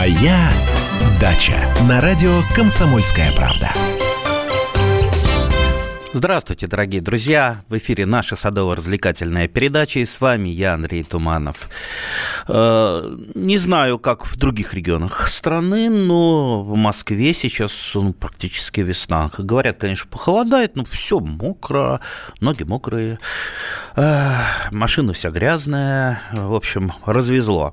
Моя 0.00 0.50
дача 1.20 1.74
на 1.86 2.00
радио 2.00 2.40
Комсомольская 2.54 3.30
правда. 3.32 3.70
Здравствуйте, 6.14 6.66
дорогие 6.66 7.02
друзья! 7.02 7.62
В 7.68 7.76
эфире 7.76 8.06
наша 8.06 8.34
садово-развлекательная 8.34 9.46
передача, 9.46 10.00
и 10.00 10.06
с 10.06 10.18
вами 10.22 10.48
я, 10.48 10.72
Андрей 10.72 11.04
Туманов. 11.04 11.68
Не 12.50 13.58
знаю, 13.58 13.98
как 13.98 14.26
в 14.26 14.36
других 14.36 14.74
регионах 14.74 15.28
страны, 15.28 15.88
но 15.88 16.62
в 16.62 16.76
Москве 16.76 17.32
сейчас 17.32 17.92
ну, 17.94 18.12
практически 18.12 18.80
весна. 18.80 19.30
Как 19.30 19.46
говорят, 19.46 19.76
конечно, 19.78 20.08
похолодает, 20.10 20.74
но 20.74 20.84
все 20.84 21.20
мокро, 21.20 22.00
ноги 22.40 22.64
мокрые, 22.64 23.18
э, 23.94 24.34
машина 24.72 25.12
вся 25.12 25.30
грязная. 25.30 26.22
В 26.32 26.54
общем, 26.54 26.92
развезло 27.06 27.72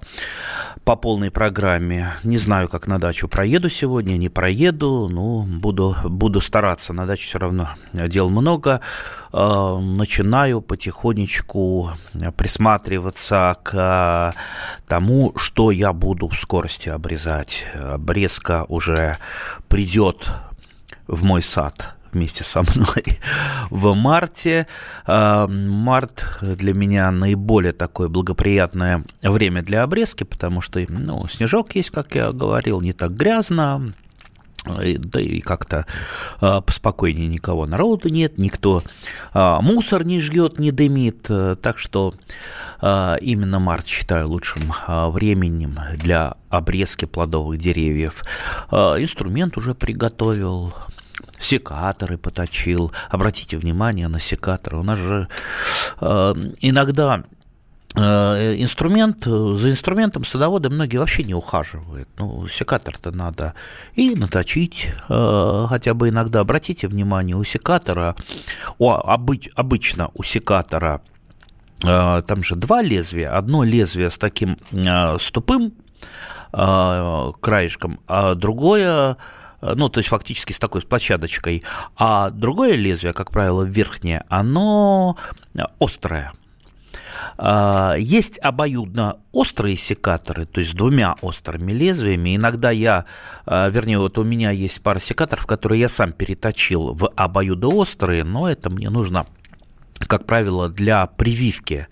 по 0.87 0.95
полной 0.95 1.31
программе. 1.31 2.13
Не 2.23 2.37
знаю, 2.37 2.69
как 2.69 2.87
на 2.87 2.99
дачу 2.99 3.27
проеду 3.27 3.69
сегодня, 3.69 4.15
не 4.15 4.29
проеду, 4.29 5.09
ну, 5.11 5.41
буду, 5.41 5.95
буду 6.05 6.39
стараться. 6.39 6.93
На 6.93 7.05
даче 7.05 7.25
все 7.25 7.39
равно 7.39 7.71
дел 7.93 8.29
много. 8.29 8.79
Э, 9.33 9.79
начинаю 9.79 10.61
потихонечку 10.61 11.91
присматриваться 12.35 13.57
к 13.63 14.33
тому, 14.87 15.33
что 15.37 15.71
я 15.71 15.93
буду 15.93 16.29
в 16.29 16.37
скорости 16.39 16.89
обрезать. 16.89 17.65
Обрезка 17.75 18.65
уже 18.67 19.17
придет 19.67 20.31
в 21.07 21.23
мой 21.23 21.41
сад 21.41 21.95
вместе 22.11 22.43
со 22.43 22.61
мной 22.61 23.03
в 23.69 23.93
марте. 23.93 24.67
А, 25.05 25.47
март 25.47 26.39
для 26.41 26.73
меня 26.73 27.11
наиболее 27.11 27.73
такое 27.73 28.09
благоприятное 28.09 29.03
время 29.21 29.61
для 29.61 29.83
обрезки, 29.83 30.23
потому 30.23 30.61
что 30.61 30.83
ну, 30.87 31.27
снежок 31.27 31.75
есть, 31.75 31.91
как 31.91 32.15
я 32.15 32.31
говорил, 32.31 32.81
не 32.81 32.93
так 32.93 33.15
грязно, 33.15 33.93
да 34.67 35.21
и 35.21 35.39
как-то 35.39 35.85
э, 36.41 36.61
поспокойнее 36.61 37.27
никого 37.27 37.65
народу 37.65 38.09
нет, 38.09 38.37
никто 38.37 38.81
э, 39.33 39.57
мусор 39.61 40.05
не 40.05 40.19
жгет, 40.19 40.59
не 40.59 40.71
дымит, 40.71 41.23
так 41.23 41.77
что 41.77 42.13
э, 42.81 43.15
именно 43.21 43.59
март 43.59 43.87
считаю 43.87 44.29
лучшим 44.29 44.73
э, 44.87 45.07
временем 45.09 45.77
для 45.95 46.35
обрезки 46.49 47.05
плодовых 47.05 47.59
деревьев. 47.59 48.23
Э, 48.71 48.95
инструмент 48.97 49.57
уже 49.57 49.75
приготовил, 49.75 50.73
секаторы 51.39 52.17
поточил. 52.17 52.91
Обратите 53.09 53.57
внимание 53.57 54.07
на 54.07 54.19
секаторы. 54.19 54.77
У 54.77 54.83
нас 54.83 54.99
же 54.99 55.27
э, 56.01 56.33
иногда 56.61 57.23
э, 57.23 57.36
инструмент, 57.95 59.23
за 59.25 59.71
инструментом 59.71 60.23
садоводы 60.23 60.69
многие 60.69 60.97
вообще 60.97 61.23
не 61.23 61.33
ухаживают. 61.33 62.07
Ну, 62.19 62.47
секатор-то 62.47 63.11
надо 63.11 63.53
и 63.95 64.13
наточить 64.13 64.89
э, 65.09 65.65
хотя 65.67 65.93
бы 65.93 66.09
иногда. 66.09 66.41
Обратите 66.41 66.87
внимание, 66.87 67.35
у 67.35 67.43
секатора, 67.43 68.15
у, 68.77 68.91
обыч, 68.91 69.49
обычно 69.55 70.11
у 70.13 70.21
секатора 70.21 71.01
э, 71.83 72.21
там 72.27 72.43
же 72.43 72.55
два 72.55 72.81
лезвия. 72.81 73.35
Одно 73.35 73.63
лезвие 73.63 74.09
с 74.09 74.17
таким 74.17 74.59
э, 74.71 75.17
с 75.17 75.31
тупым 75.31 75.73
э, 76.53 77.31
краешком, 77.41 77.99
а 78.07 78.35
другое 78.35 79.17
Э, 79.61 79.73
ну, 79.75 79.89
то 79.89 79.99
есть 79.99 80.09
фактически 80.09 80.53
с 80.53 80.59
такой 80.59 80.81
с 80.81 80.85
площадочкой, 80.85 81.63
а 81.95 82.29
другое 82.29 82.75
лезвие, 82.75 83.13
как 83.13 83.31
правило, 83.31 83.63
верхнее, 83.63 84.23
оно 84.29 85.17
острое. 85.79 86.33
А, 87.37 87.95
есть 87.97 88.39
обоюдно 88.39 89.17
острые 89.31 89.77
секаторы, 89.77 90.45
то 90.45 90.59
есть 90.59 90.71
с 90.71 90.73
двумя 90.73 91.15
острыми 91.21 91.71
лезвиями. 91.71 92.35
Иногда 92.35 92.71
я, 92.71 93.05
э, 93.45 93.69
вернее, 93.71 93.99
вот 93.99 94.17
у 94.17 94.23
меня 94.23 94.51
есть 94.51 94.81
пара 94.81 94.99
секаторов, 94.99 95.45
которые 95.45 95.81
я 95.81 95.89
сам 95.89 96.11
переточил 96.11 96.93
в 96.93 97.09
обоюдоострые, 97.15 98.23
но 98.23 98.49
это 98.49 98.69
мне 98.69 98.89
нужно, 98.89 99.25
как 99.99 100.25
правило, 100.25 100.69
для 100.69 101.05
прививки. 101.05 101.87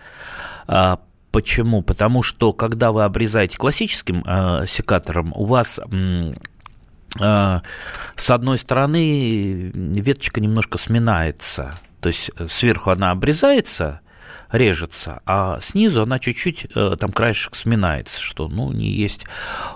А, 0.67 0.99
почему? 1.31 1.81
Потому 1.81 2.23
что 2.23 2.53
когда 2.53 2.91
вы 2.91 3.03
обрезаете 3.03 3.57
классическим 3.57 4.23
секатором, 4.67 5.33
у 5.35 5.45
вас 5.45 5.79
а, 7.19 7.61
с 8.15 8.29
одной 8.29 8.57
стороны, 8.57 9.71
веточка 9.73 10.41
немножко 10.41 10.77
сминается, 10.77 11.73
то 12.01 12.09
есть 12.09 12.29
сверху 12.49 12.91
она 12.91 13.11
обрезается, 13.11 14.01
режется, 14.51 15.21
а 15.25 15.59
снизу 15.61 16.03
она 16.03 16.19
чуть-чуть, 16.19 16.67
э, 16.75 16.95
там 16.99 17.11
краешек 17.11 17.55
сминается, 17.55 18.19
что, 18.19 18.47
ну, 18.47 18.71
не 18.71 18.89
есть 18.89 19.25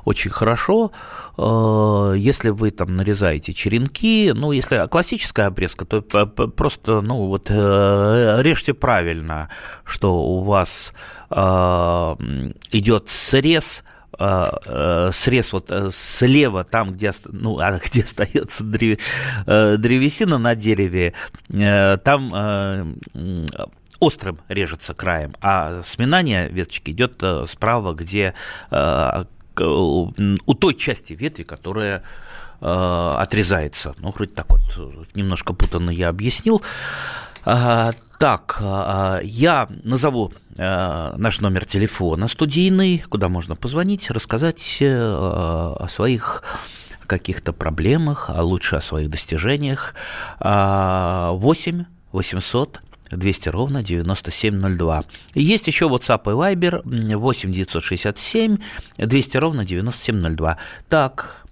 очень 0.06 0.31
хорошо. 0.31 0.91
Э, 1.38 2.13
если 2.18 2.50
вы 2.50 2.72
там 2.72 2.94
нарезаете 2.94 3.53
черенки, 3.53 4.31
ну, 4.35 4.52
если 4.52 4.88
классическая 4.88 5.47
обрезка, 5.47 5.85
то 5.85 6.02
просто, 6.02 7.02
ну, 7.02 7.28
вот 7.28 7.50
режьте 7.50 8.74
правильно, 8.74 9.50
что 9.84 10.16
у 10.16 10.44
вас 10.44 10.94
идет 12.72 13.09
срез– 13.09 13.84
Э, 14.22 14.44
э, 14.66 15.12
срез 15.13 15.53
вот 15.53 15.72
э, 15.72 15.91
слева, 15.94 16.66
там, 16.66 16.91
где, 16.91 17.13
ну, 17.25 17.57
а 17.59 17.80
где 17.86 18.03
остается 18.03 18.66
древ, 18.66 19.00
древесина 19.46 20.38
на 20.38 20.56
дереве, 20.56 21.13
там 21.50 23.00
острым 24.00 24.40
режется 24.48 24.94
краем, 24.94 25.34
а 25.42 25.82
сминание 25.84 26.50
веточки 26.50 26.92
идет 26.92 27.22
справа, 27.50 27.94
где 27.94 28.34
у 28.72 30.54
той 30.54 30.74
части 30.76 31.14
ветви, 31.14 31.44
которая 31.44 32.04
отрезается. 32.62 33.96
Ну, 33.98 34.12
вроде 34.12 34.32
так 34.32 34.48
вот, 34.50 35.16
немножко 35.16 35.54
путанно 35.54 35.90
я 35.90 36.10
объяснил. 36.10 36.62
Так, 38.20 38.58
а, 38.62 39.20
а, 39.20 39.22
я 39.24 39.70
назову 39.84 40.34
а, 40.58 41.16
наш 41.16 41.40
номер 41.40 41.66
телефона 41.66 42.28
студийный, 42.28 43.02
куда 43.08 43.30
можно 43.30 43.56
позвонить, 43.56 44.12
рассказать 44.12 44.78
э, 44.81 44.94
о 44.94 45.88
своих 45.88 46.44
каких-то 47.08 47.54
проблемах, 47.54 48.30
а 48.30 48.44
лучше 48.44 48.76
о 48.76 48.81
своих 48.81 49.10
достижениях. 49.10 49.96
8 50.42 51.86
800 52.12 52.81
200 53.12 53.50
ровно 53.50 53.84
9702. 53.84 55.03
Есть 55.34 55.68
еще 55.68 55.86
WhatsApp 55.86 56.24
и 56.24 56.56
Viber 56.56 57.16
8 57.16 57.52
967 57.52 58.58
200 58.97 59.38
ровно 59.38 59.66
9702. 59.66 60.58
Так, 60.88 61.46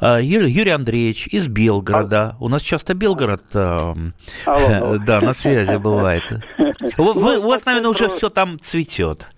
а, 0.00 0.18
Юрий, 0.18 0.70
Андреевич 0.70 1.28
из 1.28 1.46
Белгорода. 1.46 2.36
У 2.40 2.48
нас 2.48 2.62
часто 2.62 2.94
Белгород 2.94 3.44
Алло. 3.54 3.94
да, 5.06 5.20
на 5.20 5.32
связи 5.32 5.76
бывает. 5.76 6.24
Вы, 6.96 7.38
у 7.38 7.48
вас, 7.48 7.66
наверное, 7.66 7.90
уже 7.90 8.08
все 8.08 8.30
там 8.30 8.58
цветет. 8.58 9.28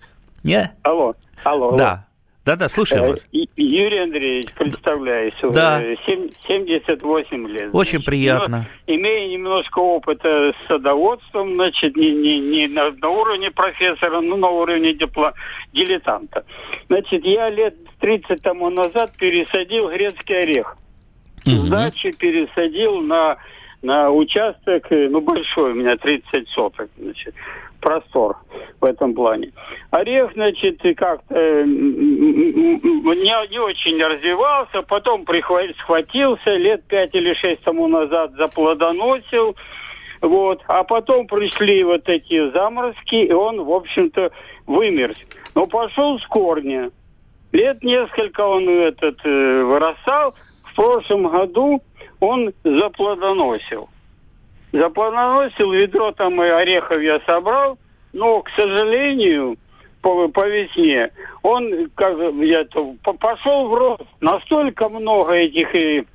Не? 0.43 0.71
Алло. 0.83 1.15
Алло. 1.43 1.75
Да. 1.75 2.07
Да-да, 2.45 2.67
слушаю 2.67 3.03
э, 3.03 3.09
вас. 3.11 3.27
Юрий 3.31 3.99
Андреевич, 3.99 4.51
представляюсь. 4.53 5.33
Да. 5.41 5.81
78 6.45 7.47
лет. 7.47 7.69
Очень 7.71 7.91
значит. 7.91 8.05
приятно. 8.05 8.67
Но, 8.85 8.93
имея 8.93 9.29
немножко 9.29 9.79
опыта 9.79 10.51
с 10.51 10.67
садоводством, 10.67 11.53
значит, 11.53 11.95
не, 11.95 12.11
не, 12.11 12.39
не 12.39 12.67
на, 12.67 12.91
на 12.91 13.09
уровне 13.09 13.49
профессора, 13.49 14.19
но 14.19 14.35
на 14.35 14.49
уровне 14.49 14.93
дипло, 14.93 15.33
дилетанта. 15.71 16.43
Значит, 16.89 17.23
я 17.23 17.49
лет 17.49 17.75
30 17.99 18.41
тому 18.41 18.69
назад 18.69 19.11
пересадил 19.17 19.89
грецкий 19.89 20.37
орех. 20.37 20.75
Угу. 21.45 21.55
С 21.55 21.69
дачи 21.69 22.11
пересадил 22.11 23.01
на 23.01 23.37
на 23.81 24.09
участок, 24.11 24.85
э, 24.91 25.09
ну, 25.09 25.19
большой 25.19 25.73
у 25.73 25.75
меня, 25.75 25.97
30 25.97 26.47
соток, 26.49 26.89
значит 26.97 27.35
простор 27.83 28.37
в 28.81 28.85
этом 28.85 29.13
плане. 29.13 29.51
Орех, 29.91 30.31
значит, 30.33 30.81
как-то 30.97 31.63
не, 31.65 33.49
не 33.49 33.59
очень 33.59 34.01
развивался, 34.01 34.81
потом 34.81 35.25
прихват, 35.25 35.75
схватился, 35.77 36.55
лет 36.55 36.83
пять 36.85 37.13
или 37.13 37.33
шесть 37.33 37.61
тому 37.63 37.87
назад 37.87 38.31
заплодоносил, 38.37 39.55
вот, 40.21 40.61
а 40.67 40.83
потом 40.83 41.27
пришли 41.27 41.83
вот 41.83 42.07
эти 42.07 42.49
заморозки, 42.51 43.15
и 43.15 43.33
он, 43.33 43.61
в 43.63 43.71
общем-то, 43.71 44.31
вымерз. 44.65 45.17
Но 45.53 45.65
пошел 45.65 46.17
с 46.17 46.25
корня. 46.27 46.89
Лет 47.51 47.83
несколько 47.83 48.41
он 48.41 48.67
этот 48.67 49.19
э, 49.25 49.63
вырастал, 49.63 50.33
в 50.63 50.75
прошлом 50.75 51.27
году 51.27 51.81
он 52.19 52.53
заплодоносил 52.63 53.89
заплодоносил, 54.73 55.71
ведро 55.71 56.11
там 56.11 56.43
и 56.43 56.47
орехов 56.47 56.99
я 57.01 57.21
собрал, 57.21 57.77
но, 58.11 58.41
к 58.41 58.49
сожалению, 58.55 59.57
по, 60.01 60.27
по 60.27 60.47
весне, 60.47 61.11
он 61.43 61.89
как 61.95 62.17
я 62.41 62.65
пошел 63.19 63.69
в 63.69 63.73
рост. 63.73 64.03
Настолько 64.19 64.89
много 64.89 65.31
этих 65.33 65.73
и 65.73 66.05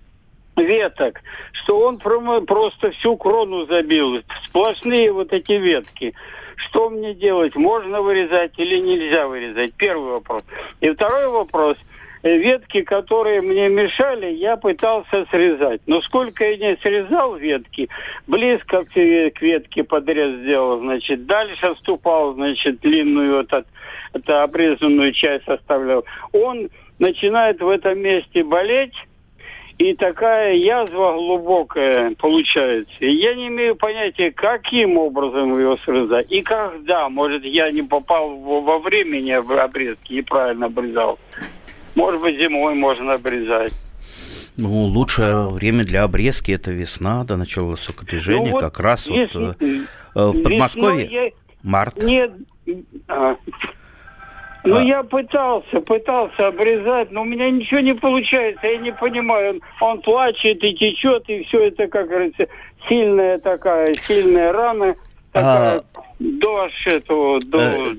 веток, 0.56 1.20
что 1.52 1.78
он 1.78 1.98
просто 1.98 2.90
всю 2.90 3.16
крону 3.16 3.66
забил. 3.66 4.20
Сплошные 4.44 5.12
вот 5.12 5.32
эти 5.32 5.52
ветки. 5.52 6.14
Что 6.56 6.90
мне 6.90 7.14
делать? 7.14 7.54
Можно 7.54 8.02
вырезать 8.02 8.52
или 8.58 8.80
нельзя 8.80 9.28
вырезать? 9.28 9.72
Первый 9.74 10.12
вопрос. 10.14 10.42
И 10.80 10.90
второй 10.90 11.28
вопрос. 11.28 11.76
Ветки, 12.22 12.82
которые 12.82 13.40
мне 13.42 13.68
мешали, 13.68 14.26
я 14.26 14.56
пытался 14.56 15.26
срезать. 15.30 15.80
Но 15.86 16.00
сколько 16.02 16.44
я 16.44 16.56
не 16.56 16.76
срезал 16.78 17.36
ветки, 17.36 17.88
близко 18.26 18.84
к 18.84 18.96
ветке 18.96 19.84
подрез 19.84 20.40
сделал, 20.40 20.80
значит, 20.80 21.26
дальше 21.26 21.74
вступал, 21.74 22.34
значит, 22.34 22.80
длинную 22.80 23.36
вот 23.36 23.52
от, 23.52 23.66
это 24.12 24.42
обрезанную 24.42 25.12
часть 25.12 25.48
оставлял. 25.48 26.04
Он 26.32 26.68
начинает 26.98 27.60
в 27.60 27.68
этом 27.68 27.98
месте 28.00 28.42
болеть, 28.42 28.94
и 29.78 29.94
такая 29.94 30.54
язва 30.54 31.12
глубокая 31.12 32.12
получается. 32.16 32.96
И 32.98 33.12
я 33.12 33.34
не 33.34 33.46
имею 33.46 33.76
понятия, 33.76 34.32
каким 34.32 34.98
образом 34.98 35.56
его 35.56 35.76
срезать. 35.84 36.32
И 36.32 36.42
когда. 36.42 37.08
Может, 37.08 37.44
я 37.44 37.70
не 37.70 37.82
попал 37.82 38.36
во 38.38 38.78
времени 38.80 39.36
в 39.36 39.52
обрезки, 39.52 40.14
неправильно 40.14 40.66
обрезал. 40.66 41.20
Может 41.98 42.20
быть, 42.20 42.38
зимой 42.38 42.74
можно 42.74 43.14
обрезать. 43.14 43.72
Ну, 44.56 44.68
лучшее 44.84 45.50
время 45.50 45.82
для 45.82 46.04
обрезки 46.04 46.52
это 46.52 46.70
весна, 46.70 47.24
до 47.24 47.36
начала 47.36 47.70
высокодвижения, 47.70 48.46
ну, 48.46 48.52
вот 48.52 48.60
как 48.60 48.78
раз 48.78 49.08
вот 49.08 49.56
э, 49.60 49.84
в 50.14 50.42
Подмосковье 50.44 51.08
я... 51.10 51.30
март. 51.64 52.00
Нет, 52.00 52.30
а, 53.08 53.34
ну, 54.62 54.76
а... 54.76 54.82
я 54.84 55.02
пытался, 55.02 55.80
пытался 55.80 56.46
обрезать, 56.46 57.10
но 57.10 57.22
у 57.22 57.24
меня 57.24 57.50
ничего 57.50 57.80
не 57.80 57.96
получается, 57.96 58.64
я 58.64 58.78
не 58.78 58.92
понимаю. 58.92 59.60
Он, 59.80 59.90
он 59.90 60.02
плачет 60.02 60.62
и 60.62 60.74
течет, 60.74 61.28
и 61.28 61.42
все 61.42 61.58
это, 61.66 61.88
как 61.88 62.06
говорится, 62.06 62.46
сильная 62.88 63.38
такая, 63.38 63.92
сильная 64.06 64.52
рана, 64.52 64.94
такая, 65.32 65.78
а... 65.78 65.84
до 66.20 66.68
этого, 66.86 67.40
до... 67.40 67.96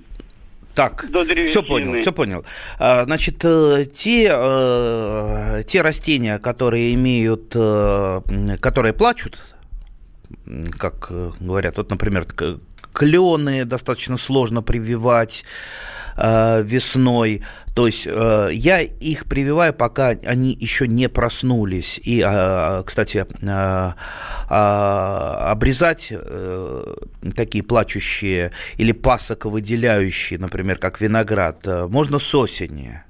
Так, 0.76 1.06
все 1.48 1.64
понял, 1.64 2.02
все 2.02 2.12
понял. 2.12 2.46
А, 2.78 3.04
значит, 3.06 3.44
э, 3.44 3.86
те, 3.94 4.30
э, 4.32 5.64
те 5.68 5.82
растения, 5.82 6.40
которые 6.40 6.94
имеют, 6.94 7.52
э, 7.56 8.22
которые 8.62 8.94
плачут, 8.94 9.42
как 10.78 11.12
говорят, 11.40 11.78
вот, 11.78 11.90
например, 11.90 12.26
клены 12.94 13.66
достаточно 13.66 14.18
сложно 14.18 14.62
прививать, 14.62 15.44
э, 16.20 16.64
весной. 16.64 17.44
То 17.76 17.88
есть 17.88 18.06
э, 18.06 18.50
я 18.52 18.82
их 18.82 19.26
прививаю, 19.26 19.74
пока 19.74 20.10
они 20.10 20.56
еще 20.60 20.88
не 20.88 21.08
проснулись. 21.08 22.00
И, 22.04 22.24
э, 22.26 22.84
кстати, 22.86 23.26
э, 23.42 23.92
э, 24.50 24.54
обрезать 25.52 26.08
э, 26.12 26.96
такие 27.36 27.64
плачущие 27.64 28.52
или 28.78 28.92
пасок 28.92 29.46
выделяющие, 29.46 30.40
например, 30.40 30.78
как 30.78 31.00
виноград, 31.00 31.60
э, 31.66 31.88
можно 31.88 32.20
с 32.20 32.36
осени. 32.36 33.02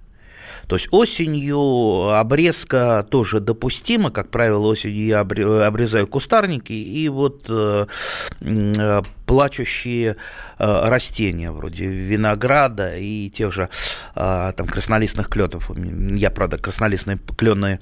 То 0.69 0.75
есть 0.75 0.88
осенью 0.92 2.12
обрезка 2.12 3.04
тоже 3.10 3.39
допустима, 3.39 4.12
как 4.12 4.30
правило, 4.30 4.68
осенью 4.68 5.04
я 5.04 5.19
обрезаю 5.21 6.06
кустарники 6.06 6.74
и 6.74 7.10
вот 7.10 7.45
э, 7.50 7.88
э, 8.42 9.01
плачущие 9.25 10.16
э, 10.60 10.88
растения 10.88 11.51
вроде 11.51 11.86
винограда 11.86 12.95
и 12.95 13.31
тех 13.31 13.51
же 13.51 13.68
там 14.13 14.68
краснолистных 14.68 15.27
кленов. 15.27 15.71
Я, 15.75 16.30
правда, 16.30 16.60
краснолистные 16.60 17.18
клены 17.36 17.80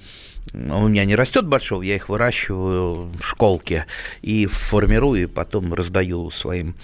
у 0.54 0.88
меня 0.88 1.04
не 1.04 1.16
растет 1.16 1.46
большого, 1.46 1.82
я 1.82 1.96
их 1.96 2.08
выращиваю 2.08 3.12
в 3.20 3.22
школке 3.22 3.86
и 4.22 4.46
формирую, 4.46 5.24
и 5.24 5.26
потом 5.26 5.74
раздаю 5.74 6.32
своим 6.32 6.76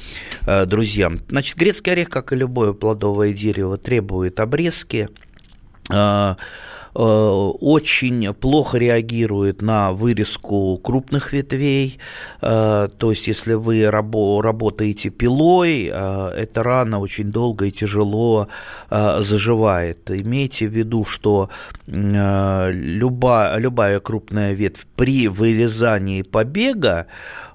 э, 0.46 0.66
друзьям. 0.66 1.20
Значит, 1.30 1.56
грецкий 1.56 1.94
орех, 1.94 2.10
как 2.10 2.34
и 2.34 2.36
любое 2.36 2.74
плодовое 2.74 3.32
дерево, 3.32 3.78
требует 3.78 4.42
обрезки. 4.42 5.08
А, 5.90 6.38
а, 6.96 7.50
очень 7.60 8.34
плохо 8.34 8.78
реагирует 8.78 9.62
на 9.62 9.92
вырезку 9.92 10.78
крупных 10.78 11.34
ветвей. 11.34 11.98
А, 12.42 12.88
то 12.88 13.10
есть, 13.12 13.28
если 13.28 13.54
вы 13.54 13.82
рабо- 13.84 14.42
работаете 14.42 15.10
пилой, 15.10 15.86
эта 15.86 16.64
рана 16.64 17.00
очень 17.00 17.32
долго 17.32 17.66
и 17.66 17.72
тяжело 17.72 18.48
заживает. 18.90 20.10
Имейте 20.12 20.68
в 20.68 20.72
виду, 20.72 21.04
что 21.04 21.50
любая, 21.88 23.58
любая 23.58 24.00
крупная 24.00 24.54
ветвь 24.54 24.86
при 24.96 25.28
вырезании 25.28 26.22
побега 26.22 27.08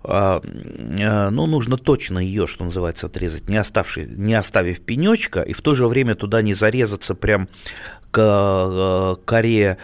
ну, 0.05 1.47
нужно 1.47 1.77
точно 1.77 2.19
ее, 2.19 2.47
что 2.47 2.65
называется, 2.65 3.07
отрезать, 3.07 3.49
не, 3.49 3.57
оставший, 3.57 4.07
не 4.07 4.35
оставив 4.35 4.81
пенечка, 4.81 5.43
и 5.43 5.53
в 5.53 5.61
то 5.61 5.75
же 5.75 5.87
время 5.87 6.15
туда 6.15 6.41
не 6.41 6.55
зарезаться 6.55 7.15
прям 7.15 7.49
э, 8.21 9.17
коре 9.25 9.79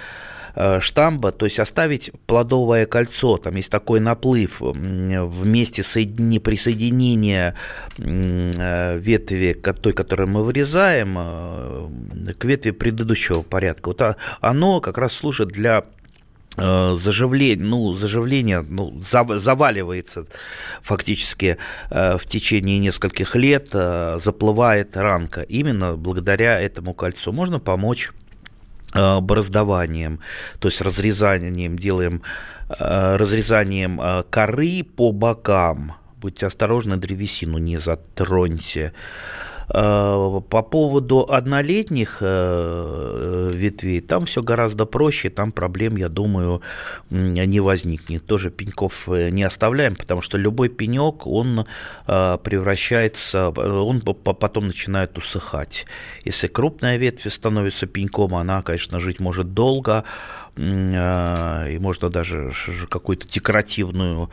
э, 0.55 0.81
штамба, 0.81 1.33
то 1.33 1.47
есть 1.47 1.59
оставить 1.59 2.13
плодовое 2.27 2.87
кольцо, 2.87 3.39
там 3.39 3.57
есть 3.57 3.71
такой 3.71 4.01
наплыв 4.01 4.61
вместе 4.61 5.83
соедини, 5.83 6.39
присоединения 6.39 7.55
э, 7.99 8.99
ветви 8.99 9.53
той, 9.55 9.93
которую 9.93 10.29
мы 10.29 10.45
вырезаем, 10.45 11.15
к 12.39 12.45
ветви 12.45 12.71
предыдущего 12.71 13.43
порядка. 13.43 13.89
Вот 13.89 14.17
оно 14.41 14.81
как 14.81 14.99
раз 14.99 15.13
служит 15.13 15.49
для 15.49 15.85
заживление, 16.57 17.67
ну, 17.67 17.95
заживление 17.95 18.63
ну, 18.63 19.03
заваливается 19.11 20.27
фактически 20.83 21.59
в 21.91 22.21
течение 22.29 22.79
нескольких 22.79 23.35
лет, 23.35 23.71
заплывает 23.73 24.97
ранка. 24.97 25.41
Именно 25.41 25.97
благодаря 25.97 26.61
этому 26.61 26.95
кольцу 26.95 27.33
можно 27.33 27.59
помочь 27.59 28.13
бороздованием, 28.95 30.21
то 30.59 30.69
есть 30.69 30.81
разрезанием, 30.81 31.77
делаем 31.79 32.23
разрезанием 32.69 34.01
коры 34.31 34.83
по 34.85 35.13
бокам. 35.13 35.97
Будьте 36.17 36.47
осторожны, 36.47 36.97
древесину 36.97 37.59
не 37.59 37.79
затроньте. 37.79 38.93
Э, 39.69 40.41
по 40.49 40.63
поводу 40.63 41.27
однолетних 41.31 42.19
э, 42.21 43.51
ветвей, 43.53 44.01
там 44.01 44.27
все 44.27 44.43
гораздо 44.43 44.85
проще, 44.85 45.31
там 45.31 45.53
проблем, 45.53 45.97
я 45.97 46.09
думаю, 46.09 46.61
не 47.11 47.61
возникнет. 47.61 48.27
Тоже 48.27 48.51
пеньков 48.51 49.09
э, 49.09 49.31
не 49.31 49.43
оставляем, 49.43 49.97
потому 49.97 50.23
что 50.23 50.39
любой 50.39 50.69
пенек, 50.69 51.27
он 51.27 51.67
превращается, 52.07 53.51
он 53.51 54.01
потом 54.01 54.67
начинает 54.67 55.17
усыхать. 55.19 55.87
Если 56.25 56.47
крупная 56.47 56.97
ветвь 56.97 57.33
становится 57.33 57.87
пеньком, 57.87 58.35
она, 58.35 58.63
конечно, 58.63 59.01
жить 59.01 59.21
может 59.21 59.55
долго, 59.55 60.05
и 60.57 61.79
можно 61.81 62.11
даже 62.11 62.53
какую-то 62.89 63.27
декоративную 63.29 64.31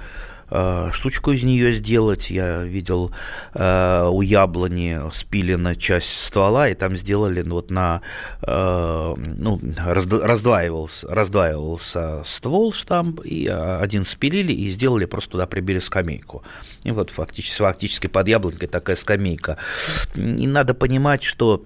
Э, 0.51 0.89
штучку 0.91 1.31
из 1.31 1.43
нее 1.43 1.71
сделать. 1.71 2.29
Я 2.29 2.63
видел 2.63 3.11
э, 3.53 4.07
у 4.11 4.21
яблони 4.21 4.99
спилена 5.13 5.75
часть 5.75 6.25
ствола, 6.25 6.67
и 6.67 6.73
там 6.73 6.97
сделали 6.97 7.41
вот 7.41 7.71
на, 7.71 8.01
э, 8.41 9.15
ну, 9.15 9.61
раздваивался, 9.77 11.07
раздваивался 11.07 12.23
ствол 12.25 12.73
штамп, 12.73 13.21
и 13.23 13.47
один 13.47 14.05
спилили 14.05 14.51
и 14.51 14.69
сделали, 14.69 15.05
просто 15.05 15.31
туда 15.31 15.47
прибили 15.47 15.79
скамейку. 15.79 16.43
И 16.83 16.91
вот 16.91 17.11
фактически, 17.11 17.59
фактически 17.59 18.07
под 18.07 18.27
яблонькой 18.27 18.67
такая 18.67 18.97
скамейка. 18.97 19.57
И 20.15 20.47
надо 20.47 20.73
понимать, 20.73 21.23
что 21.23 21.63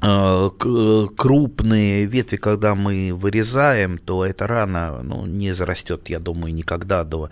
крупные 0.00 2.04
ветви, 2.04 2.36
когда 2.36 2.74
мы 2.74 3.12
вырезаем, 3.14 3.98
то 3.98 4.26
эта 4.26 4.46
рана 4.46 5.00
ну, 5.02 5.26
не 5.26 5.52
зарастет, 5.52 6.08
я 6.08 6.18
думаю, 6.18 6.54
никогда 6.54 7.02
до, 7.02 7.30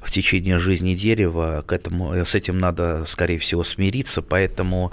в 0.00 0.10
течение 0.10 0.58
жизни 0.58 0.94
дерева. 0.94 1.64
К 1.66 1.72
этому, 1.72 2.12
с 2.12 2.34
этим 2.34 2.58
надо, 2.58 3.04
скорее 3.06 3.38
всего, 3.38 3.62
смириться, 3.62 4.20
поэтому, 4.20 4.90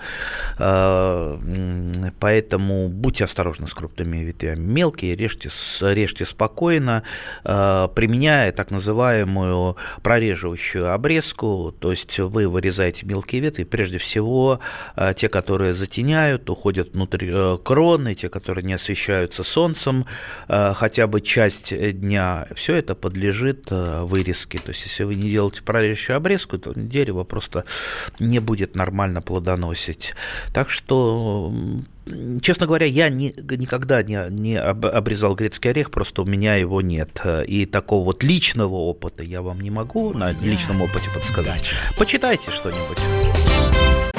э, 0.60 2.12
поэтому 2.20 2.90
будьте 2.90 3.24
осторожны 3.24 3.68
с 3.68 3.74
крупными 3.74 4.18
ветвями. 4.18 4.60
Мелкие 4.60 5.16
режьте, 5.16 5.50
режьте 5.82 6.26
спокойно, 6.26 7.04
э, 7.44 7.88
применяя 7.96 8.52
так 8.52 8.70
называемую 8.70 9.78
прореживающую 10.04 10.94
обрезку, 10.94 11.76
то 11.80 11.90
есть 11.90 12.20
вы 12.20 12.48
вырезаете 12.48 13.06
мелкие 13.06 13.42
ветви, 13.42 13.64
прежде 13.64 13.98
всего 13.98 14.60
те, 15.16 15.30
которые 15.30 15.74
затеняют, 15.74 16.50
уходят 16.50 16.94
внутрь 17.00 17.30
э, 17.30 17.58
кроны, 17.64 18.14
те, 18.16 18.30
которые 18.30 18.66
не 18.66 18.74
освещаются 18.74 19.44
солнцем, 19.44 20.06
э, 20.48 20.74
хотя 20.76 21.08
бы 21.08 21.22
часть 21.22 21.74
дня, 22.00 22.48
все 22.56 22.76
это 22.76 22.94
подлежит 22.94 23.68
э, 23.72 24.04
вырезке. 24.04 24.58
То 24.58 24.70
есть, 24.70 24.84
если 24.86 25.06
вы 25.06 25.16
не 25.16 25.32
делаете 25.32 25.64
прорежущую 25.64 26.18
обрезку, 26.18 26.58
то 26.58 26.74
дерево 26.76 27.24
просто 27.24 27.64
не 28.20 28.40
будет 28.40 28.76
нормально 28.76 29.22
плодоносить. 29.22 30.14
Так 30.54 30.70
что 30.70 31.54
честно 32.42 32.66
говоря, 32.66 32.88
я 32.88 33.10
не, 33.10 33.34
никогда 33.38 34.02
не, 34.04 34.20
не 34.30 34.60
обрезал 34.60 35.36
грецкий 35.36 35.70
орех, 35.70 35.92
просто 35.92 36.24
у 36.24 36.26
меня 36.26 36.56
его 36.56 36.82
нет. 36.82 37.22
И 37.48 37.66
такого 37.66 38.04
вот 38.04 38.24
личного 38.24 38.74
опыта 38.76 39.24
я 39.24 39.42
вам 39.42 39.62
не 39.62 39.70
могу 39.70 40.12
на 40.14 40.32
личном 40.32 40.82
опыте 40.82 41.10
подсказать. 41.14 41.72
Почитайте 41.98 42.52
что-нибудь. 42.52 44.19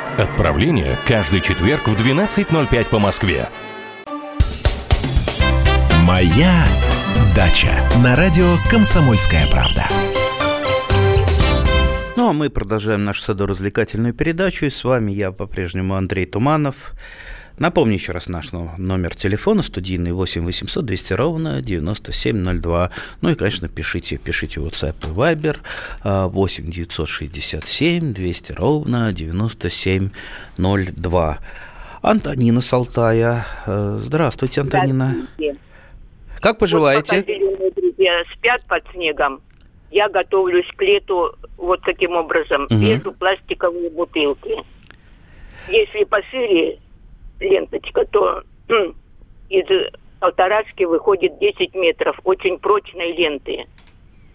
Отправление 0.17 0.97
каждый 1.07 1.39
четверг 1.39 1.87
в 1.87 1.95
12.05 1.95 2.85
по 2.89 2.99
Москве. 2.99 3.47
«Моя 6.03 6.65
дача» 7.33 7.71
на 8.03 8.17
радио 8.17 8.57
«Комсомольская 8.69 9.47
правда». 9.49 9.85
Ну, 12.17 12.29
а 12.29 12.33
мы 12.33 12.49
продолжаем 12.49 13.05
нашу 13.05 13.23
садоразвлекательную 13.23 14.13
передачу. 14.13 14.65
И 14.65 14.69
с 14.69 14.83
вами 14.83 15.11
я 15.11 15.31
по-прежнему 15.31 15.95
Андрей 15.95 16.25
Туманов. 16.25 16.91
Напомню 17.61 17.93
еще 17.93 18.11
раз 18.11 18.27
наш 18.27 18.51
номер 18.51 19.15
телефона, 19.15 19.61
студийный 19.61 20.11
8 20.13 20.43
800 20.43 20.83
200 20.83 21.13
ровно 21.13 21.61
9702. 21.61 22.89
Ну 23.21 23.29
и, 23.29 23.35
конечно, 23.35 23.69
пишите, 23.69 24.17
пишите 24.17 24.59
WhatsApp 24.59 24.95
и 25.03 25.09
Viber 25.11 25.57
8 26.03 26.71
967 26.71 28.13
200 28.13 28.51
ровно 28.53 29.13
9702. 29.13 31.37
Антонина 32.01 32.61
Салтая. 32.61 33.45
Э, 33.67 33.99
здравствуйте, 34.01 34.61
Антонина. 34.61 35.11
Здравствуйте. 35.11 35.55
Как 36.39 36.57
поживаете? 36.57 37.23
Вот 37.59 37.75
друзья 37.75 38.23
спят 38.33 38.65
под 38.65 38.83
снегом. 38.91 39.39
Я 39.91 40.09
готовлюсь 40.09 40.65
к 40.75 40.81
лету 40.81 41.35
вот 41.57 41.83
таким 41.83 42.13
образом. 42.13 42.63
Угу. 42.63 42.75
Вижу 42.75 43.11
пластиковые 43.11 43.91
бутылки. 43.91 44.55
Если 45.69 46.05
пошире 46.05 46.79
ленточка, 47.41 48.05
то 48.05 48.43
из 49.49 49.65
полторашки 50.19 50.83
выходит 50.83 51.39
10 51.39 51.75
метров 51.75 52.19
очень 52.23 52.57
прочной 52.59 53.11
ленты. 53.11 53.65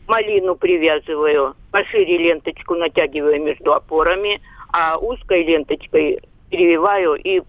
Малину 0.06 0.54
привязываю, 0.54 1.54
пошире 1.70 2.18
ленточку 2.18 2.75
натягиваю 2.75 3.42
между 3.42 3.72
опорами, 3.72 4.40
а 4.72 4.98
узкой 4.98 5.44
ленточкой 5.44 6.20
перевиваю 6.50 7.14
и 7.14 7.42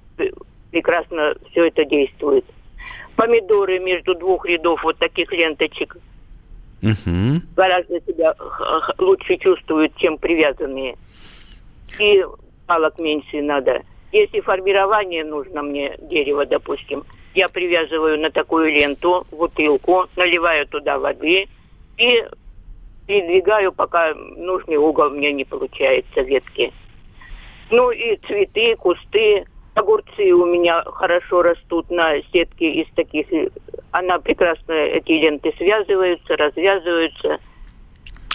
прекрасно 0.72 1.36
все 1.52 1.68
это 1.68 1.86
действует. 1.86 2.46
Помидоры 3.16 3.80
между 3.80 4.16
двух 4.16 4.46
рядов 4.46 4.84
вот 4.84 4.98
таких 4.98 5.32
ленточек 5.32 5.98
угу. 6.82 7.42
гораздо 7.56 8.00
себя 8.02 8.36
лучше 8.98 9.38
чувствуют, 9.38 9.96
чем 9.98 10.18
привязанные. 10.18 10.98
И 12.00 12.24
палок 12.66 13.00
меньше 13.00 13.42
надо. 13.42 13.82
Если 14.12 14.40
формирование 14.40 15.24
нужно 15.24 15.62
мне 15.62 15.96
дерево, 16.00 16.46
допустим, 16.46 17.04
я 17.36 17.50
привязываю 17.50 18.20
на 18.20 18.32
такую 18.32 18.72
ленту 18.72 19.28
бутылку, 19.32 20.08
наливаю 20.16 20.66
туда 20.68 20.98
воды 20.98 21.48
и 21.98 22.26
передвигаю, 23.06 23.72
пока 23.72 24.14
нужный 24.14 24.78
угол 24.78 25.10
мне 25.10 25.32
не 25.34 25.46
получается 25.46 26.22
ветки. 26.22 26.74
Ну 27.70 27.92
и 27.92 28.16
цветы, 28.28 28.76
кусты, 28.76 29.46
огурцы 29.74 30.32
у 30.32 30.46
меня 30.46 30.84
хорошо 30.84 31.42
растут 31.42 31.90
на 31.90 32.22
сетке 32.32 32.72
из 32.72 32.88
таких. 32.96 33.28
Она 33.92 34.20
прекрасно, 34.20 34.72
эти 34.72 35.12
ленты 35.12 35.54
связываются, 35.58 36.38
развязываются. 36.38 37.40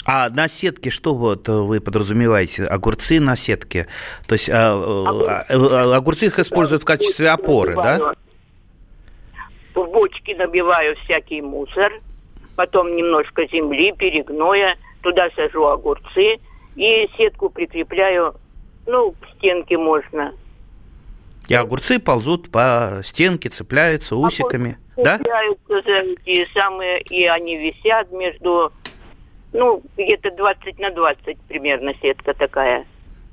А 0.05 0.29
на 0.31 0.49
сетке 0.49 0.91
что 0.91 1.15
вот 1.15 1.49
вы 1.49 1.81
подразумеваете? 1.81 2.65
Огурцы 2.65 3.21
на 3.21 3.37
сетке? 3.37 3.87
То 4.27 4.35
есть 4.35 4.51
а, 4.51 4.73
а, 4.73 5.45
а, 5.49 5.97
огурцы 5.97 6.27
их 6.27 6.39
используют 6.39 6.83
в 6.83 6.87
качестве 6.87 7.31
опоры, 7.31 7.75
да? 7.77 8.15
В 9.75 9.85
бочки 9.87 10.33
набиваю 10.33 10.97
всякий 11.05 11.41
мусор, 11.41 11.93
потом 12.57 12.95
немножко 12.95 13.47
земли, 13.47 13.93
перегноя, 13.93 14.77
туда 15.03 15.29
сажу 15.37 15.65
огурцы 15.67 16.39
и 16.77 17.09
сетку 17.17 17.49
прикрепляю, 17.49 18.35
ну, 18.87 19.13
к 19.13 19.37
стенке 19.37 19.79
можно. 19.79 20.35
И 21.49 21.55
огурцы 21.55 21.99
ползут 21.99 22.51
по 22.51 23.01
стенке, 23.05 23.49
цепляются 23.49 24.17
усиками, 24.17 24.79
огурцы 24.97 25.03
да? 25.05 25.19
Цепляются 25.19 25.75
эти 26.27 26.49
самые, 26.53 27.01
и 27.03 27.25
они 27.25 27.57
висят 27.57 28.11
между 28.13 28.73
ну, 29.53 29.83
где-то 29.97 30.31
20 30.31 30.79
на 30.79 30.91
20 30.91 31.39
примерно 31.49 31.95
сетка 32.01 32.35
такая. 32.35 32.87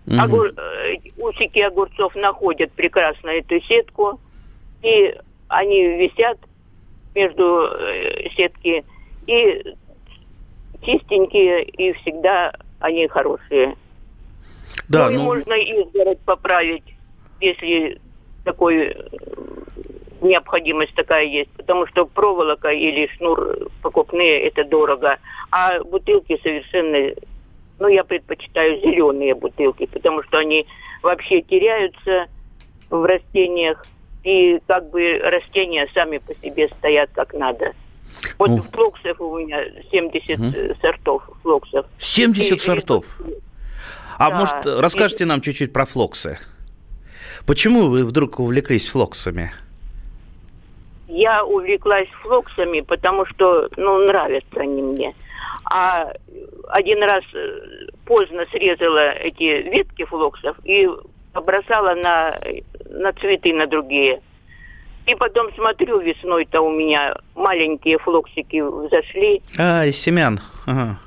Угу. 0.08 0.20
Огур... 0.20 0.48
Э, 0.48 0.96
усики 1.18 1.60
огурцов 1.60 2.16
находят 2.16 2.72
прекрасно 2.72 3.30
эту 3.30 3.62
сетку, 3.62 4.20
и 4.82 5.16
они 5.48 5.98
висят 5.98 6.38
между 7.16 7.68
э, 7.72 8.30
сетки, 8.36 8.84
и 9.28 9.76
чистенькие, 10.82 11.64
и 11.64 11.94
всегда 11.94 12.54
они 12.80 13.08
хорошие. 13.08 13.76
Да, 14.88 15.10
ну, 15.10 15.12
и 15.12 15.18
ну... 15.18 15.24
можно 15.24 15.54
изгородь 15.54 16.20
поправить, 16.22 16.84
если 17.40 18.00
такой 18.44 18.96
необходимость 20.22 20.94
такая 20.96 21.26
есть, 21.26 21.52
потому 21.52 21.88
что 21.88 22.06
проволока 22.06 22.70
или 22.70 23.10
шнур 23.16 23.70
покупные 23.82 24.48
это 24.48 24.64
дорого, 24.64 25.18
а 25.52 25.84
бутылки 25.84 26.40
совершенно, 26.42 27.14
ну 27.80 27.88
я 27.88 28.04
предпочитаю 28.04 28.80
зеленые 28.82 29.36
бутылки, 29.36 29.86
потому 29.86 30.24
что 30.24 30.38
они 30.38 30.66
вообще 31.02 31.42
теряются 31.42 32.28
в 32.90 33.04
растениях 33.06 33.84
и 34.24 34.60
как 34.68 34.90
бы 34.90 35.20
растения 35.24 35.88
сами 35.94 36.18
по 36.18 36.34
себе 36.42 36.70
стоят 36.80 37.10
как 37.14 37.34
надо. 37.34 37.74
Вот 38.38 38.50
ну. 38.50 38.64
флоксов 38.74 39.20
у 39.22 39.38
меня 39.38 39.64
70 39.92 40.40
угу. 40.40 40.76
сортов 40.82 41.30
флоксов. 41.42 41.86
70 42.00 42.58
и, 42.58 42.60
сортов? 42.60 43.06
А 44.18 44.30
да. 44.30 44.38
может, 44.38 44.56
расскажите 44.66 45.24
и... 45.24 45.28
нам 45.28 45.42
чуть-чуть 45.42 45.72
про 45.72 45.86
флоксы? 45.86 46.38
Почему 47.46 47.88
вы 47.88 48.06
вдруг 48.06 48.40
увлеклись 48.40 48.88
флоксами? 48.88 49.54
Я 51.10 51.44
увлеклась 51.44 52.08
флоксами, 52.22 52.82
потому 52.82 53.26
что, 53.26 53.68
ну, 53.78 54.06
нравятся 54.06 54.62
они 54.62 54.84
мне. 54.84 55.16
А 55.66 56.12
один 56.68 57.04
раз 57.04 57.24
э, 57.34 57.88
поздно 58.06 58.46
срезала 58.52 59.14
эти 59.14 59.68
ветки 59.70 60.06
флоксов 60.06 60.56
и 60.64 60.88
побросала 61.34 61.96
на, 61.96 62.40
на 62.92 63.12
цветы, 63.14 63.56
на 63.56 63.66
другие. 63.66 64.22
И 65.08 65.16
потом 65.16 65.52
смотрю, 65.56 66.00
весной-то 66.00 66.62
у 66.62 66.70
меня 66.70 67.16
маленькие 67.34 67.98
флоксики 67.98 68.62
взошли. 68.62 69.42
А, 69.58 69.86
из 69.88 70.00
семян. 70.00 70.40
Ага. 70.68 71.00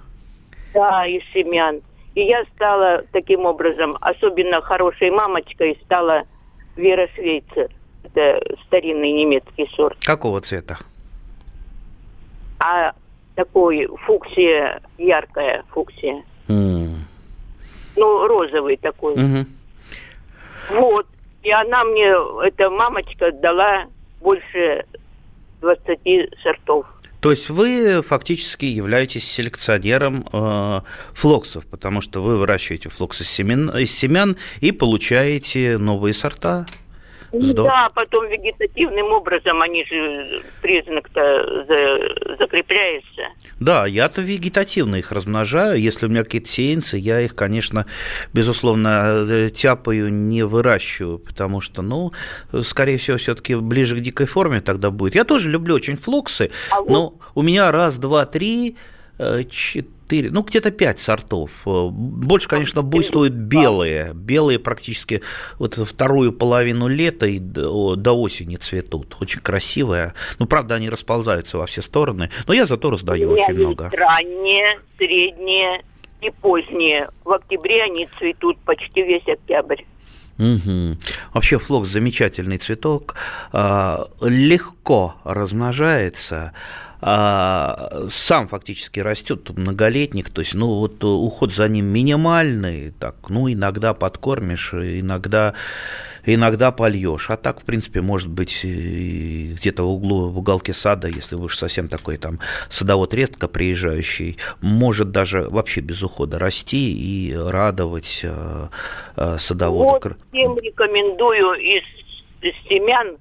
Да, 0.75 1.07
из 1.07 1.23
семян. 1.33 1.81
И 2.17 2.23
я 2.23 2.45
стала 2.57 3.05
таким 3.13 3.47
образом, 3.47 3.97
особенно 4.01 4.63
хорошей 4.63 5.13
мамочкой, 5.13 5.79
стала 5.85 6.25
Вера 6.75 7.09
Швейцер 7.15 7.71
это 8.03 8.41
старинный 8.67 9.13
немецкий 9.13 9.69
сорт. 9.75 9.99
Какого 10.05 10.41
цвета? 10.41 10.79
А 12.59 12.93
такой 13.35 13.89
фуксия, 14.07 14.81
яркая 14.99 15.65
фуксия. 15.71 16.23
М-м. 16.49 16.97
Ну, 17.97 18.27
розовый 18.27 18.77
такой. 18.77 19.15
Mm-hmm. 19.15 19.47
Вот. 20.71 21.07
И 21.43 21.51
она 21.51 21.85
мне, 21.85 22.15
эта 22.47 22.71
мамочка, 22.71 23.33
дала 23.33 23.87
больше 24.21 24.85
20 25.61 26.41
сортов. 26.43 26.87
То 27.21 27.31
есть 27.31 27.51
вы 27.51 28.03
фактически 28.03 28.65
являетесь 28.65 29.31
селекционером 29.31 30.27
э, 30.33 30.81
флоксов, 31.15 31.65
потому 31.67 32.01
что 32.01 32.21
вы 32.21 32.37
выращиваете 32.37 32.89
флокс 32.89 33.21
из 33.21 33.29
семян, 33.29 33.71
из 33.79 33.93
семян 33.93 34.37
и 34.61 34.73
получаете 34.73 35.79
новые 35.79 36.15
сорта? 36.15 36.67
Здорово. 37.33 37.69
Да, 37.69 37.91
потом 37.95 38.29
вегетативным 38.29 39.07
образом 39.13 39.63
они 39.63 39.85
же 39.87 40.43
признак-то 40.61 41.65
за, 41.67 42.37
закрепляется. 42.39 43.23
Да, 43.59 43.87
я-то 43.87 44.21
вегетативно 44.21 44.97
их 44.97 45.13
размножаю. 45.13 45.81
Если 45.81 46.07
у 46.07 46.09
меня 46.11 46.25
какие-то 46.25 46.49
сеянцы, 46.49 46.99
я 46.99 47.21
их, 47.21 47.35
конечно, 47.35 47.87
безусловно, 48.35 49.25
э, 49.29 49.51
тяпаю, 49.51 50.13
не 50.13 50.43
выращиваю, 50.43 51.19
потому 51.19 51.63
что, 51.63 51.81
ну, 51.81 52.13
скорее 52.63 52.99
всего, 52.99 53.17
все-таки 53.17 53.55
ближе 53.55 53.97
к 53.97 54.01
дикой 54.01 54.27
форме 54.27 54.61
тогда 54.61 54.91
будет. 54.91 55.15
Я 55.15 55.25
тоже 55.25 55.49
люблю 55.49 55.75
очень 55.75 55.97
флоксы, 55.97 56.51
а 56.71 56.83
но 56.83 57.11
вот... 57.11 57.15
у 57.35 57.43
меня 57.43 57.73
раз, 57.73 57.97
два, 57.97 58.27
три, 58.27 58.77
э, 59.19 59.45
четыре 59.45 60.02
4, 60.13 60.31
ну, 60.31 60.43
где-то 60.43 60.71
5 60.71 61.01
сортов. 61.01 61.51
Больше, 61.65 62.49
конечно, 62.49 62.83
буйствуют 62.83 63.33
белые. 63.33 64.13
Белые 64.15 64.59
практически 64.59 65.23
вот 65.59 65.75
вторую 65.75 66.33
половину 66.33 66.89
лета 66.89 67.27
и 67.27 67.39
до, 67.39 67.97
до 67.97 68.13
осени 68.13 68.57
цветут. 68.57 69.17
Очень 69.21 69.41
красивые. 69.41 70.13
Ну, 70.39 70.47
правда, 70.47 70.75
они 70.75 70.91
расползаются 70.91 71.57
во 71.57 71.67
все 71.67 71.81
стороны. 71.81 72.31
Но 72.47 72.53
я 72.53 72.67
зато 72.67 72.91
раздаю 72.91 73.31
очень 73.31 73.55
много. 73.55 73.91
Ранние, 73.91 74.81
средние 74.99 75.83
и 76.21 76.31
поздние. 76.31 77.09
В 77.25 77.33
октябре 77.33 77.83
они 77.85 78.09
цветут 78.19 78.59
почти 78.59 79.03
весь 79.03 79.27
октябрь. 79.27 79.83
Угу. 80.39 80.97
Вообще 81.35 81.59
флокс 81.59 81.89
замечательный 81.89 82.59
цветок, 82.59 83.15
а, 83.53 84.09
легко 84.23 85.15
размножается, 85.25 86.53
а, 87.03 88.07
сам 88.11 88.47
фактически 88.47 89.01
растет 89.01 89.51
многолетник, 89.51 90.31
то 90.31 90.41
есть, 90.41 90.55
ну, 90.55 90.79
вот 90.79 91.03
уход 91.03 91.53
за 91.53 91.69
ним 91.69 91.87
минимальный, 91.87 92.93
так, 92.99 93.17
ну, 93.29 93.53
иногда 93.53 93.93
подкормишь, 93.93 94.73
иногда 94.73 95.55
иногда 96.25 96.71
польешь. 96.71 97.31
А 97.31 97.37
так, 97.37 97.61
в 97.61 97.65
принципе, 97.65 98.01
может 98.01 98.29
быть, 98.29 98.61
где-то 98.63 99.83
в 99.83 99.91
углу, 99.91 100.29
в 100.29 100.39
уголке 100.39 100.73
сада, 100.73 101.09
если 101.09 101.35
вы 101.35 101.47
уж 101.47 101.57
совсем 101.57 101.89
такой 101.89 102.17
там 102.17 102.39
садовод 102.69 103.13
редко 103.15 103.49
приезжающий, 103.49 104.39
может 104.61 105.11
даже 105.11 105.49
вообще 105.49 105.81
без 105.81 106.03
ухода 106.03 106.39
расти 106.39 106.93
и 106.93 107.35
радовать 107.35 108.21
э, 108.23 108.69
э, 109.17 109.37
садовода. 109.39 110.09
Вот 110.09 110.17
всем 110.31 110.57
рекомендую 110.59 111.55
из, 111.55 111.83
из 112.43 112.55
семян 112.69 113.17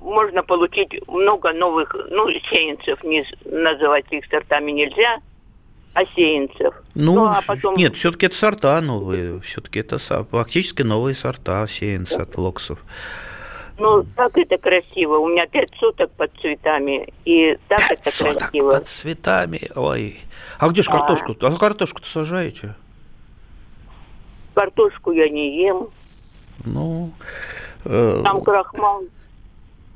можно 0.00 0.42
получить 0.42 1.06
много 1.06 1.52
новых, 1.52 1.94
ну, 2.10 2.28
сеянцев, 2.50 3.02
не 3.04 3.24
называть 3.44 4.06
их 4.10 4.24
сортами 4.26 4.72
нельзя, 4.72 5.20
осеянцев. 5.94 6.74
Ну, 6.94 7.14
ну 7.14 7.24
а 7.26 7.40
потом... 7.46 7.74
нет, 7.76 7.96
все-таки 7.96 8.26
это 8.26 8.36
сорта 8.36 8.80
новые, 8.80 9.40
все-таки 9.40 9.80
это 9.80 9.98
фактически 9.98 10.82
новые 10.82 11.14
сорта 11.14 11.62
осеянцы 11.62 12.14
от 12.14 12.36
локсов. 12.36 12.80
Ну, 13.78 14.04
так 14.14 14.36
это 14.36 14.58
красиво. 14.58 15.16
У 15.16 15.28
меня 15.28 15.46
пять 15.46 15.70
соток 15.78 16.10
под 16.12 16.30
цветами, 16.38 17.12
и 17.24 17.56
так 17.68 17.78
пять 17.78 18.00
это 18.00 18.10
соток 18.10 18.50
красиво. 18.50 18.70
под 18.72 18.88
цветами, 18.88 19.70
ой. 19.74 20.20
А 20.58 20.68
где 20.68 20.82
же 20.82 20.90
картошку? 20.90 21.34
А, 21.40 21.46
а 21.46 21.56
картошку-то 21.56 22.06
сажаете? 22.06 22.74
Картошку 24.54 25.12
я 25.12 25.30
не 25.30 25.62
ем. 25.62 25.88
Ну... 26.66 27.12
Э... 27.86 28.20
Там 28.22 28.42
крахмал. 28.42 29.04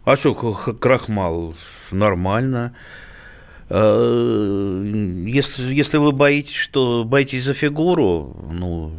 А 0.04 0.16
что, 0.16 0.34
крахмал? 0.34 1.54
Нормально. 1.90 2.74
Э, 3.70 5.24
если, 5.26 5.72
если 5.72 5.96
вы 5.96 6.12
боитесь, 6.12 6.54
что 6.54 7.04
боитесь 7.04 7.44
за 7.44 7.54
фигуру, 7.54 8.36
ну, 8.50 8.92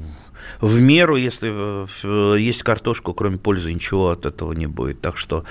в 0.62 0.80
меру, 0.80 1.16
если 1.16 2.38
есть 2.40 2.64
картошку, 2.64 3.14
кроме 3.14 3.38
пользы, 3.38 3.72
ничего 3.72 4.10
от 4.10 4.26
этого 4.26 4.54
не 4.54 4.66
будет. 4.66 5.02
Так 5.02 5.18
что, 5.18 5.44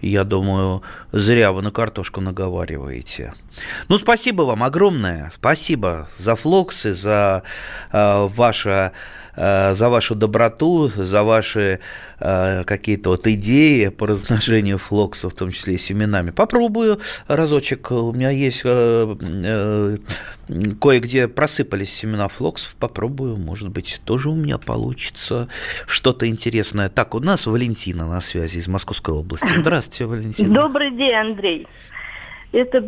я 0.00 0.24
думаю, 0.24 0.82
зря 1.12 1.52
вы 1.52 1.62
на 1.62 1.70
картошку 1.70 2.20
наговариваете. 2.20 3.34
Ну, 3.88 3.98
спасибо 3.98 4.42
вам 4.42 4.62
огромное. 4.62 5.30
Спасибо 5.34 6.08
за 6.18 6.34
флоксы, 6.34 6.94
за 6.94 7.42
э, 7.92 8.28
ваше 8.34 8.92
Э, 9.40 9.74
за 9.74 9.88
вашу 9.88 10.16
доброту, 10.16 10.90
за 10.96 11.22
ваши 11.22 11.78
э, 12.18 12.64
какие-то 12.64 13.10
вот 13.10 13.26
идеи 13.28 13.88
по 13.88 14.08
размножению 14.08 14.78
флоксов, 14.78 15.32
в 15.32 15.36
том 15.36 15.52
числе 15.52 15.74
и 15.74 15.78
семенами. 15.78 16.30
Попробую 16.30 16.98
разочек. 17.28 17.92
У 17.92 18.12
меня 18.12 18.30
есть 18.30 18.62
э, 18.64 19.98
кое-где 20.80 21.28
просыпались 21.28 21.92
семена 21.92 22.26
флоксов. 22.26 22.74
Попробую, 22.80 23.36
может 23.36 23.68
быть, 23.68 24.00
тоже 24.04 24.28
у 24.28 24.34
меня 24.34 24.58
получится 24.58 25.46
что-то 25.86 26.26
интересное. 26.26 26.88
Так, 26.88 27.14
у 27.14 27.20
нас 27.20 27.46
Валентина 27.46 28.08
на 28.08 28.20
связи 28.20 28.58
из 28.58 28.66
Московской 28.66 29.14
области. 29.14 29.46
Здравствуйте, 29.60 29.87
Валентина. 30.06 30.54
Добрый 30.54 30.90
день, 30.90 31.14
Андрей. 31.14 31.66
Это 32.52 32.80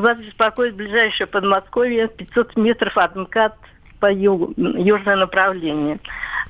вас 0.00 0.18
беспокоит 0.18 0.74
ближайшее 0.74 1.26
Подмосковье, 1.26 2.08
500 2.08 2.56
метров 2.56 2.96
от 2.96 3.16
МКАД 3.16 3.54
по 3.98 4.10
югу, 4.10 4.54
южное 4.56 5.16
направление. 5.16 5.98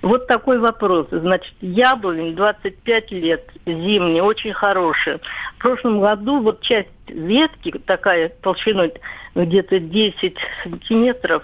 Вот 0.03 0.27
такой 0.27 0.59
вопрос. 0.59 1.09
Значит, 1.11 1.53
яблонь 1.61 2.35
25 2.35 3.11
лет, 3.13 3.51
зимний, 3.67 4.21
очень 4.21 4.53
хорошая. 4.53 5.21
В 5.57 5.59
прошлом 5.59 6.01
году 6.01 6.41
вот 6.41 6.63
часть 6.63 6.89
ветки, 7.07 7.73
такая 7.85 8.31
толщиной 8.41 8.95
где-то 9.35 9.79
10 9.79 10.37
сантиметров, 10.63 11.43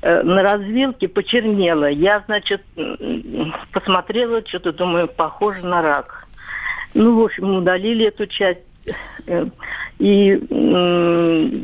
э, 0.00 0.22
на 0.22 0.42
развилке 0.42 1.08
почернела. 1.08 1.90
Я, 1.90 2.22
значит, 2.26 2.62
посмотрела, 3.72 4.46
что-то 4.46 4.72
думаю, 4.72 5.08
похоже 5.08 5.64
на 5.66 5.82
рак. 5.82 6.28
Ну, 6.94 7.20
в 7.20 7.24
общем, 7.24 7.56
удалили 7.56 8.06
эту 8.06 8.26
часть. 8.26 8.60
Э, 9.26 9.46
и 9.98 10.34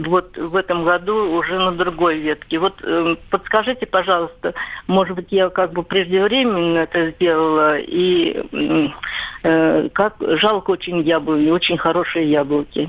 вот 0.06 0.36
в 0.36 0.54
этом 0.54 0.84
году 0.84 1.36
уже 1.36 1.58
на 1.58 1.72
другой 1.72 2.18
ветке. 2.18 2.58
Вот 2.58 2.74
э, 2.84 3.16
подскажите, 3.30 3.86
пожалуйста, 3.86 4.54
может 4.86 5.16
быть, 5.16 5.26
я 5.30 5.48
как 5.48 5.72
бы 5.72 5.82
преждевременно 5.82 6.78
это 6.78 7.10
сделала, 7.10 7.78
и 7.78 8.40
э, 9.42 9.88
как 9.92 10.14
жалко 10.20 10.70
очень 10.70 11.00
яблоки, 11.00 11.50
очень 11.50 11.78
хорошие 11.78 12.30
яблоки. 12.30 12.88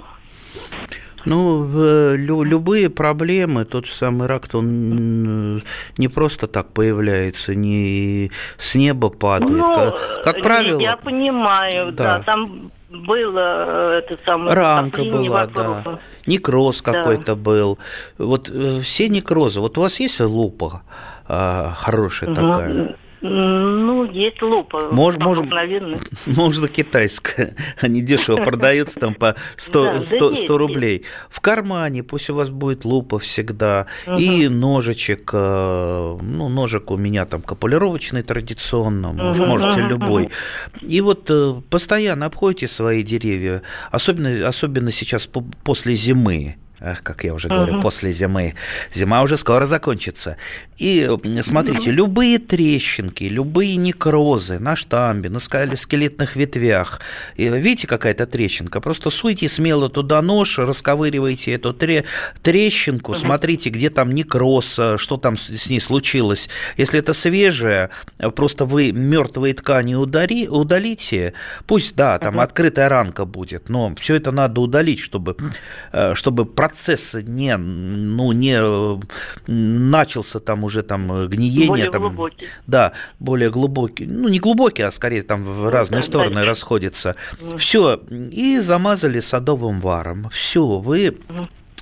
Ну, 1.25 1.63
в, 1.63 2.15
лю, 2.15 2.43
любые 2.43 2.89
проблемы, 2.89 3.65
тот 3.65 3.85
же 3.85 3.93
самый 3.93 4.27
рак, 4.27 4.47
он 4.53 5.61
не 5.97 6.07
просто 6.07 6.47
так 6.47 6.71
появляется, 6.71 7.55
не 7.55 8.31
с 8.57 8.75
неба 8.75 9.09
падает. 9.09 9.51
Ну, 9.51 9.75
как, 9.75 10.23
как 10.23 10.41
правило. 10.41 10.79
Я 10.79 10.97
понимаю, 10.97 11.91
да, 11.91 12.17
да 12.17 12.23
там 12.23 12.71
было 12.89 13.65
э, 13.67 14.01
это 14.03 14.17
самое 14.25 14.55
ранка 14.55 15.03
была, 15.03 15.45
да, 15.47 15.99
некроз 16.25 16.81
да. 16.81 16.91
какой-то 16.91 17.35
был. 17.35 17.77
Вот 18.17 18.49
э, 18.49 18.79
все 18.81 19.09
некрозы. 19.09 19.59
Вот 19.59 19.77
у 19.77 19.81
вас 19.81 19.99
есть 19.99 20.19
лупа 20.19 20.81
а, 21.27 21.73
хорошая 21.77 22.31
ну, 22.31 22.35
такая? 22.35 22.95
Ну, 23.21 24.09
есть 24.11 24.41
лупа. 24.41 24.89
Может, 24.91 25.21
может, 25.21 25.45
можно 26.25 26.67
китайская. 26.67 27.55
Они 27.81 28.01
дешево 28.01 28.37
продаются 28.43 28.99
там 28.99 29.13
по 29.13 29.35
100, 29.57 29.83
да, 29.83 29.99
100, 29.99 30.35
100 30.35 30.57
рублей. 30.57 31.05
В 31.29 31.41
кармане 31.41 32.03
пусть 32.03 32.29
у 32.29 32.35
вас 32.35 32.49
будет 32.49 32.85
лупа 32.85 33.19
всегда. 33.19 33.87
Угу. 34.07 34.17
И 34.17 34.47
ножичек. 34.47 35.31
Э, 35.33 36.17
ну, 36.21 36.49
ножик 36.49 36.91
у 36.91 36.97
меня 36.97 37.25
там 37.25 37.41
капулировочный 37.41 38.23
традиционно. 38.23 39.09
Угу. 39.09 39.45
Можете 39.45 39.81
любой. 39.81 40.29
И 40.81 41.01
вот 41.01 41.25
э, 41.29 41.61
постоянно 41.69 42.27
обходите 42.27 42.67
свои 42.67 43.03
деревья. 43.03 43.63
Особенно, 43.91 44.47
особенно 44.47 44.91
сейчас 44.91 45.27
после 45.63 45.95
зимы 45.95 46.55
Ах, 46.81 47.03
как 47.03 47.23
я 47.23 47.33
уже 47.33 47.49
говорю, 47.49 47.73
угу. 47.73 47.81
после 47.81 48.11
зимы. 48.11 48.55
Зима 48.93 49.21
уже 49.21 49.37
скоро 49.37 49.65
закончится. 49.65 50.37
И 50.77 51.09
смотрите, 51.43 51.89
угу. 51.89 51.91
любые 51.91 52.39
трещинки, 52.39 53.25
любые 53.25 53.75
некрозы 53.75 54.59
на 54.59 54.75
штамбе, 54.75 55.29
на 55.29 55.39
скелетных 55.39 56.35
ветвях. 56.35 57.01
И 57.35 57.49
видите, 57.49 57.85
какая-то 57.87 58.25
трещинка? 58.25 58.79
Просто 58.79 59.09
суйте 59.09 59.49
смело 59.49 59.89
туда 59.89 60.21
нож, 60.21 60.57
расковыривайте 60.57 61.53
эту 61.53 61.73
тре 61.73 62.05
трещинку, 62.41 63.11
угу. 63.11 63.19
смотрите, 63.19 63.69
где 63.69 63.89
там 63.89 64.13
некроз, 64.13 64.75
э, 64.79 64.97
что 64.97 65.17
там 65.17 65.37
с 65.37 65.67
ней 65.67 65.81
случилось. 65.81 66.47
Если 66.77 66.99
это 66.99 67.13
свежее, 67.13 67.89
просто 68.35 68.65
вы 68.65 68.93
мертвые 68.93 69.53
ткани 69.53 69.95
удари, 69.95 70.47
удалите. 70.47 71.33
Пусть, 71.67 71.95
да, 71.95 72.17
там 72.19 72.35
угу. 72.35 72.41
открытая 72.41 72.87
ранка 72.87 73.25
будет, 73.25 73.67
но 73.67 73.93
все 73.99 74.15
это 74.15 74.31
надо 74.31 74.61
удалить, 74.61 74.99
чтобы, 74.99 75.35
э, 75.91 76.13
чтобы 76.15 76.45
процесс 76.45 76.68
не, 77.23 77.57
ну, 77.57 78.31
не 78.31 78.59
начался 79.47 80.39
там 80.39 80.63
уже 80.63 80.83
там 80.83 81.27
гниение. 81.27 81.67
Более 81.67 81.91
там, 81.91 82.01
глубокий. 82.01 82.47
Да, 82.67 82.93
более 83.19 83.49
глубокий. 83.49 84.05
Ну, 84.05 84.27
не 84.27 84.39
глубокий, 84.39 84.83
а 84.83 84.91
скорее 84.91 85.23
там 85.23 85.43
в 85.43 85.63
ну, 85.63 85.69
разные 85.69 86.01
да, 86.01 86.07
стороны 86.07 86.41
да, 86.41 86.45
расходится. 86.45 87.15
Mm. 87.39 87.57
Все, 87.57 87.95
и 88.31 88.59
замазали 88.59 89.19
садовым 89.19 89.81
варом. 89.81 90.29
Все, 90.31 90.65
вы 90.65 91.17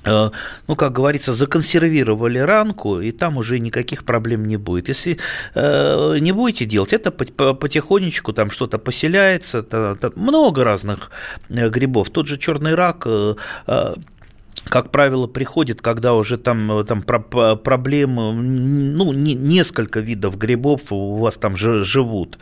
э, 0.04 0.30
ну, 0.66 0.76
как 0.76 0.92
говорится, 0.92 1.34
законсервировали 1.34 2.38
ранку, 2.38 3.00
и 3.00 3.12
там 3.12 3.36
уже 3.36 3.58
никаких 3.58 4.04
проблем 4.04 4.46
не 4.46 4.56
будет. 4.56 4.88
Если 4.88 5.18
э, 5.54 6.18
не 6.20 6.32
будете 6.32 6.64
делать, 6.64 6.92
это 6.92 7.10
потихонечку 7.10 8.32
там 8.32 8.50
что-то 8.50 8.78
поселяется, 8.78 9.62
то, 9.62 9.96
то 10.00 10.12
много 10.16 10.64
разных 10.64 11.10
э, 11.48 11.68
грибов. 11.68 12.10
Тот 12.10 12.26
же 12.26 12.38
черный 12.38 12.74
рак 12.74 13.02
э, 13.06 13.34
э 13.66 13.94
как 14.68 14.90
правило, 14.90 15.26
приходит, 15.26 15.82
когда 15.82 16.14
уже 16.14 16.38
там, 16.38 16.84
там 16.86 17.02
проблемы, 17.02 18.32
ну, 18.32 19.12
не, 19.12 19.34
несколько 19.34 20.00
видов 20.00 20.36
грибов 20.38 20.92
у 20.92 21.16
вас 21.16 21.34
там 21.34 21.56
живут. 21.56 22.38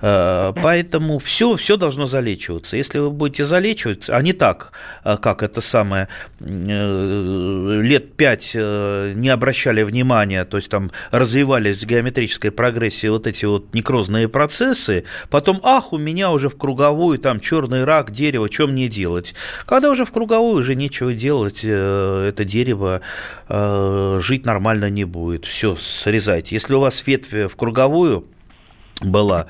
Поэтому 0.00 1.18
все, 1.18 1.56
все 1.56 1.76
должно 1.76 2.06
залечиваться. 2.06 2.76
Если 2.76 2.98
вы 2.98 3.10
будете 3.10 3.44
залечивать, 3.44 4.08
а 4.08 4.22
не 4.22 4.32
так, 4.32 4.72
как 5.04 5.42
это 5.42 5.60
самое, 5.60 6.08
лет 6.40 8.14
пять 8.14 8.54
не 8.54 9.28
обращали 9.28 9.82
внимания, 9.82 10.44
то 10.44 10.56
есть 10.56 10.70
там 10.70 10.90
развивались 11.10 11.82
в 11.82 11.86
геометрической 11.86 12.50
прогрессии 12.50 13.08
вот 13.08 13.26
эти 13.26 13.44
вот 13.44 13.74
некрозные 13.74 14.28
процессы, 14.28 15.04
потом, 15.28 15.60
ах, 15.62 15.92
у 15.92 15.98
меня 15.98 16.30
уже 16.30 16.48
в 16.48 16.56
круговую 16.56 17.18
там 17.18 17.38
черный 17.40 17.84
рак, 17.84 18.10
дерево, 18.10 18.50
что 18.50 18.66
мне 18.66 18.88
делать? 18.88 19.34
Когда 19.66 19.90
уже 19.90 20.04
в 20.06 20.12
круговую 20.12 20.60
уже 20.60 20.74
нечего 20.74 21.12
делать, 21.12 21.62
это 21.62 22.44
дерево 22.44 23.02
жить 24.22 24.46
нормально 24.46 24.88
не 24.88 25.04
будет. 25.04 25.44
Все, 25.44 25.76
срезайте. 25.76 26.54
Если 26.54 26.72
у 26.72 26.80
вас 26.80 27.02
ветвь 27.06 27.50
в 27.52 27.56
круговую, 27.56 28.24
была, 29.00 29.46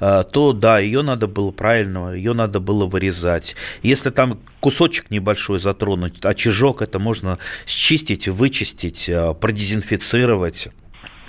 а, 0.00 0.24
то 0.24 0.52
да, 0.52 0.78
ее 0.78 1.02
надо 1.02 1.26
было 1.26 1.50
правильно, 1.50 2.12
ее 2.12 2.32
надо 2.32 2.60
было 2.60 2.86
вырезать. 2.86 3.56
Если 3.82 4.10
там 4.10 4.38
кусочек 4.60 5.10
небольшой 5.10 5.60
затронуть, 5.60 6.24
а 6.24 6.34
чижок 6.34 6.82
это 6.82 6.98
можно 6.98 7.38
счистить, 7.66 8.28
вычистить, 8.28 9.08
а, 9.08 9.34
продезинфицировать. 9.34 10.68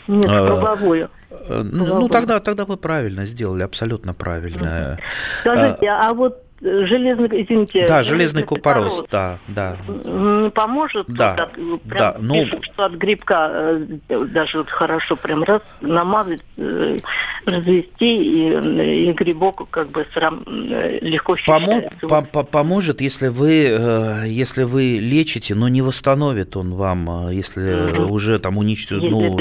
Нет, 0.07 0.25
а, 0.29 0.47
круговую. 0.47 1.09
Ну, 1.49 1.99
ну 2.01 2.09
тогда, 2.09 2.39
тогда 2.39 2.65
вы 2.65 2.77
правильно 2.77 3.25
сделали, 3.25 3.63
абсолютно 3.63 4.13
правильно. 4.13 4.97
Скажите, 5.41 5.87
а, 5.87 6.09
а 6.09 6.13
вот 6.13 6.44
железный, 6.61 7.27
извините. 7.43 7.85
Да, 7.87 8.03
железный 8.03 8.43
купорос, 8.43 9.03
да, 9.11 9.39
да. 9.47 9.77
Не 9.87 10.49
поможет? 10.49 11.05
Да, 11.07 11.49
прям 11.53 11.79
да. 11.85 12.15
Ну, 12.19 12.33
пишут, 12.33 12.65
что 12.65 12.85
от 12.85 12.93
грибка 12.93 13.49
э, 13.51 14.25
даже 14.27 14.59
вот 14.59 14.69
хорошо 14.69 15.15
прям 15.15 15.43
раз 15.43 15.61
намазать, 15.81 16.41
э, 16.57 16.97
развести, 17.45 18.23
и, 18.23 19.09
и 19.09 19.11
грибок 19.13 19.69
как 19.69 19.89
бы 19.89 20.05
срам, 20.13 20.43
э, 20.47 20.99
легко 21.01 21.35
Помо 21.45 21.81
по 22.01 22.43
Поможет, 22.43 23.01
если 23.01 23.27
вы, 23.27 24.23
если 24.25 24.63
вы 24.63 24.97
лечите, 24.99 25.55
но 25.55 25.67
не 25.67 25.81
восстановит 25.81 26.55
он 26.55 26.73
вам, 26.73 27.29
если 27.31 28.03
угу. 28.03 28.13
уже 28.13 28.39
там 28.39 28.57
уничтожит, 28.57 29.11
ну, 29.11 29.37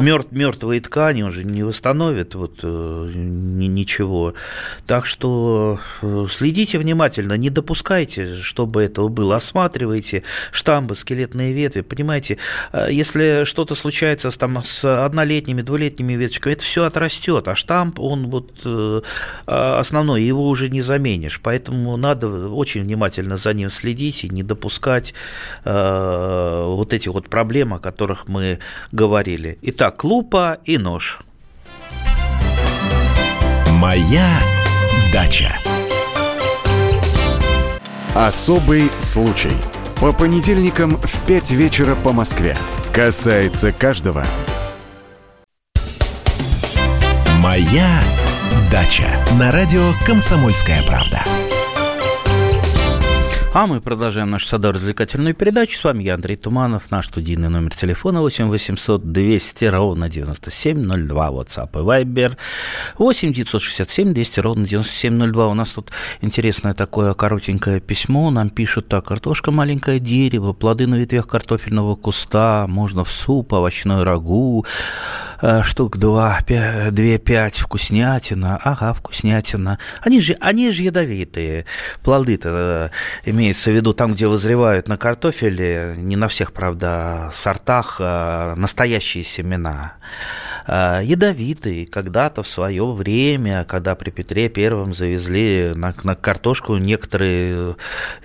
мертв, 0.00 0.32
мертвые 0.32 0.80
ткани 0.80 1.22
уже 1.22 1.44
не 1.44 1.62
восстановит 1.62 2.34
вот 2.34 2.62
ничего. 2.62 4.34
Так 4.86 5.04
что 5.04 5.78
следите 6.30 6.55
Следите 6.56 6.78
внимательно, 6.78 7.34
не 7.34 7.50
допускайте, 7.50 8.36
чтобы 8.36 8.82
этого 8.82 9.08
было. 9.08 9.36
Осматривайте 9.36 10.22
штамбы, 10.52 10.96
скелетные 10.96 11.52
ветви. 11.52 11.82
Понимаете, 11.82 12.38
э, 12.72 12.88
если 12.90 13.44
что-то 13.44 13.74
случается 13.74 14.30
там, 14.30 14.64
с 14.64 14.82
однолетними, 14.82 15.60
двулетними 15.60 16.14
веточками, 16.14 16.54
это 16.54 16.64
все 16.64 16.84
отрастет, 16.84 17.46
а 17.46 17.54
штамп, 17.54 18.00
он 18.00 18.30
вот 18.30 18.52
э, 18.64 19.02
основной, 19.44 20.22
его 20.22 20.48
уже 20.48 20.70
не 20.70 20.80
заменишь. 20.80 21.42
Поэтому 21.42 21.94
надо 21.98 22.48
очень 22.48 22.84
внимательно 22.84 23.36
за 23.36 23.52
ним 23.52 23.68
следить 23.68 24.24
и 24.24 24.30
не 24.30 24.42
допускать 24.42 25.12
э, 25.62 26.64
вот 26.64 26.94
этих 26.94 27.12
вот 27.12 27.28
проблем, 27.28 27.74
о 27.74 27.80
которых 27.80 28.28
мы 28.28 28.60
говорили. 28.92 29.58
Итак, 29.60 30.02
лупа 30.04 30.56
и 30.64 30.78
нож. 30.78 31.20
Моя 33.72 34.40
дача. 35.12 35.54
Особый 38.16 38.90
случай. 38.98 39.52
По 40.00 40.10
понедельникам 40.10 40.96
в 40.96 41.26
5 41.26 41.50
вечера 41.50 41.94
по 41.94 42.12
Москве. 42.12 42.56
Касается 42.90 43.72
каждого. 43.72 44.24
Моя 47.40 48.00
дача. 48.72 49.22
На 49.38 49.52
радио 49.52 49.92
«Комсомольская 50.06 50.82
правда». 50.84 51.20
А 53.58 53.66
мы 53.66 53.80
продолжаем 53.80 54.28
нашу 54.28 54.48
садово-развлекательную 54.48 55.32
передачу. 55.32 55.78
С 55.78 55.84
вами 55.84 56.02
я, 56.04 56.16
Андрей 56.16 56.36
Туманов. 56.36 56.90
Наш 56.90 57.06
студийный 57.06 57.48
номер 57.48 57.74
телефона 57.74 58.20
8 58.20 58.50
800 58.50 59.10
200 59.10 59.64
ровно 59.64 60.10
9702. 60.10 61.28
WhatsApp 61.30 61.70
и 61.72 62.04
Viber 62.04 62.36
8 62.98 63.32
967 63.32 64.12
200 64.12 64.40
ровно 64.40 64.68
9702. 64.68 65.46
У 65.46 65.54
нас 65.54 65.70
тут 65.70 65.90
интересное 66.20 66.74
такое 66.74 67.14
коротенькое 67.14 67.80
письмо. 67.80 68.30
Нам 68.30 68.50
пишут 68.50 68.88
так. 68.88 69.06
Картошка 69.06 69.50
маленькое 69.50 70.00
дерево, 70.00 70.52
плоды 70.52 70.86
на 70.86 70.96
ветвях 70.96 71.26
картофельного 71.26 71.94
куста, 71.94 72.66
можно 72.68 73.04
в 73.04 73.10
суп, 73.10 73.54
овощной 73.54 74.02
рагу, 74.02 74.66
штук 75.64 75.98
2, 75.98 76.40
5, 76.46 76.94
2, 76.94 77.18
5, 77.18 77.58
вкуснятина. 77.58 78.60
Ага, 78.62 78.94
вкуснятина. 78.94 79.78
Они 80.00 80.20
же, 80.20 80.36
они 80.40 80.70
же 80.70 80.82
ядовитые. 80.82 81.66
Плоды-то 82.02 82.90
э, 83.24 83.30
имеется 83.30 83.70
в 83.70 83.74
виду 83.74 83.92
там, 83.92 84.14
где 84.14 84.26
вызревают 84.26 84.88
на 84.88 84.96
картофеле, 84.96 85.94
не 85.96 86.16
на 86.16 86.28
всех, 86.28 86.52
правда, 86.52 87.30
сортах, 87.34 87.96
а 88.00 88.54
настоящие 88.56 89.24
семена. 89.24 89.94
Ядовитые. 90.68 91.86
Когда-то 91.86 92.42
в 92.42 92.48
свое 92.48 92.84
время, 92.90 93.64
когда 93.64 93.94
при 93.94 94.10
Петре 94.10 94.48
Первом 94.48 94.94
завезли 94.94 95.72
на, 95.76 95.94
на 96.02 96.16
картошку, 96.16 96.76
некоторые, 96.76 97.76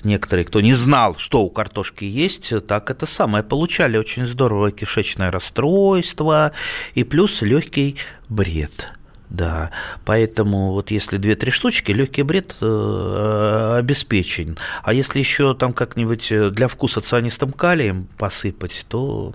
некоторые, 0.04 0.46
кто 0.46 0.60
не 0.60 0.74
знал, 0.74 1.16
что 1.18 1.44
у 1.44 1.50
картошки 1.52 2.04
есть, 2.04 2.52
так 2.66 2.90
это 2.90 3.06
самое, 3.06 3.44
получали 3.44 3.98
очень 3.98 4.26
здорово 4.26 4.72
кишечное 4.72 5.30
расстройство 5.30 6.52
и 6.96 7.01
плюс 7.04 7.42
легкий 7.42 7.98
бред. 8.30 8.90
Да, 9.30 9.72
поэтому 10.04 10.74
вот 10.74 10.92
если 10.92 11.16
две-три 11.16 11.52
штучки, 11.52 11.92
легкий 11.92 12.24
бред 12.24 12.56
э, 12.60 13.76
обеспечен. 13.78 14.58
А 14.84 14.94
если 14.94 15.20
еще 15.20 15.54
там 15.56 15.72
как-нибудь 15.72 16.28
для 16.52 16.68
вкуса 16.68 17.00
цианистым 17.00 17.54
калием 17.54 18.10
посыпать, 18.18 18.86
то 18.90 19.34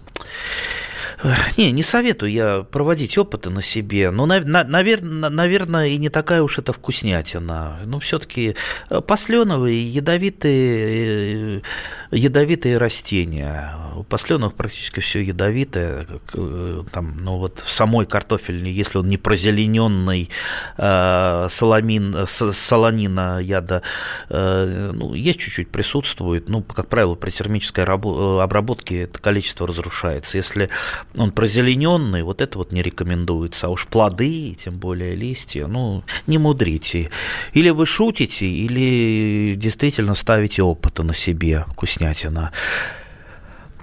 не, 1.56 1.72
не 1.72 1.82
советую 1.82 2.30
я 2.30 2.62
проводить 2.62 3.16
опыты 3.18 3.50
на 3.50 3.62
себе. 3.62 4.10
Но, 4.10 4.26
наверное, 4.26 5.30
наверное, 5.30 5.88
и 5.88 5.96
не 5.96 6.08
такая 6.08 6.42
уж 6.42 6.58
это 6.58 6.72
вкуснятина. 6.72 7.80
Но 7.84 8.00
все-таки 8.00 8.56
э, 8.90 9.00
посленовые, 9.00 9.88
ядовитые, 9.88 11.58
э, 11.58 11.62
ядовитые 12.10 12.76
растения. 12.78 13.74
У 13.96 14.02
посленов 14.02 14.54
практически 14.54 15.00
все 15.00 15.20
ядовитое. 15.20 16.06
Э, 16.34 16.84
там, 16.92 17.16
ну 17.20 17.38
вот 17.38 17.60
в 17.60 17.70
самой 17.70 18.06
картофельной, 18.06 18.72
если 18.72 18.98
он 18.98 19.08
не 19.08 19.16
прозелененный, 19.16 20.28
соломин, 20.76 22.26
солонина 22.26 23.40
яда, 23.40 23.82
ну, 24.28 25.14
есть 25.14 25.40
чуть-чуть 25.40 25.70
присутствует. 25.70 26.48
Ну, 26.48 26.62
как 26.62 26.88
правило, 26.88 27.14
при 27.14 27.30
термической 27.30 27.84
обработке 27.84 29.02
это 29.02 29.18
количество 29.18 29.66
разрушается. 29.66 30.36
Если 30.36 30.70
он 31.14 31.30
прозелененный, 31.30 32.22
вот 32.22 32.40
это 32.40 32.58
вот 32.58 32.72
не 32.72 32.82
рекомендуется. 32.82 33.66
А 33.66 33.70
уж 33.70 33.86
плоды, 33.86 34.56
тем 34.62 34.78
более 34.78 35.14
листья, 35.14 35.66
ну, 35.66 36.02
не 36.26 36.38
мудрите. 36.38 37.10
Или 37.52 37.70
вы 37.70 37.86
шутите, 37.86 38.46
или 38.46 39.54
действительно 39.54 40.14
ставите 40.14 40.62
опыта 40.62 41.02
на 41.02 41.14
себе, 41.14 41.64
вкуснятина. 41.68 42.52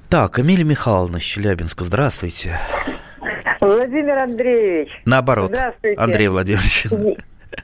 Так, 0.09 0.37
Эмилия 0.37 0.63
Михайловна 0.63 1.17
из 1.17 1.23
Челябинска, 1.23 1.83
здравствуйте. 1.83 2.59
Владимир 3.59 4.17
Андреевич. 4.19 4.89
Наоборот. 5.05 5.51
Здравствуйте. 5.51 5.99
Андрей 5.99 6.27
Владимирович. 6.27 6.85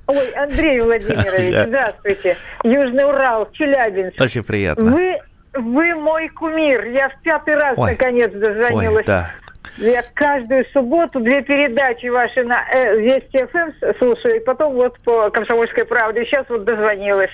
Ой, 0.08 0.32
Андрей 0.32 0.80
Владимирович, 0.82 1.67
здравствуйте. 1.67 2.38
Южный 2.63 3.06
Урал, 3.06 3.52
Челябинск. 3.52 4.19
Очень 4.19 4.43
приятно. 4.43 4.91
Вы, 4.91 5.17
вы 5.54 5.95
мой 5.95 6.30
кумир. 6.30 6.86
Я 6.86 7.10
в 7.10 7.22
пятый 7.22 7.56
раз 7.56 7.78
Ой. 7.78 7.91
наконец 7.91 8.32
дозвонилась. 8.32 8.98
Ой, 8.98 9.04
да. 9.06 9.32
Я 9.78 10.04
каждую 10.13 10.65
субботу 10.74 11.19
две 11.19 11.41
передачи 11.41 12.08
ваши 12.08 12.43
на 12.43 12.65
э, 12.69 13.00
Вести 13.00 13.45
ФМ 13.45 13.95
слушаю, 13.98 14.38
и 14.38 14.39
потом 14.39 14.74
вот 14.74 15.00
по 15.00 15.30
«Комсомольской 15.30 15.86
правде». 15.86 16.26
Сейчас 16.26 16.45
вот 16.50 16.65
дозвонилась. 16.65 17.32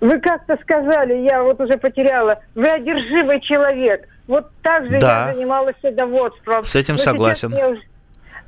Вы 0.00 0.20
как-то 0.20 0.56
сказали, 0.62 1.14
я 1.14 1.42
вот 1.42 1.60
уже 1.60 1.76
потеряла, 1.76 2.40
вы 2.54 2.68
одержимый 2.68 3.40
человек. 3.40 4.06
Вот 4.28 4.46
так 4.62 4.86
же 4.86 4.98
да. 4.98 5.28
я 5.28 5.34
занималась 5.34 5.74
садоводством. 5.82 6.62
С 6.64 6.74
этим 6.76 6.94
Но 6.94 7.02
согласен. 7.02 7.52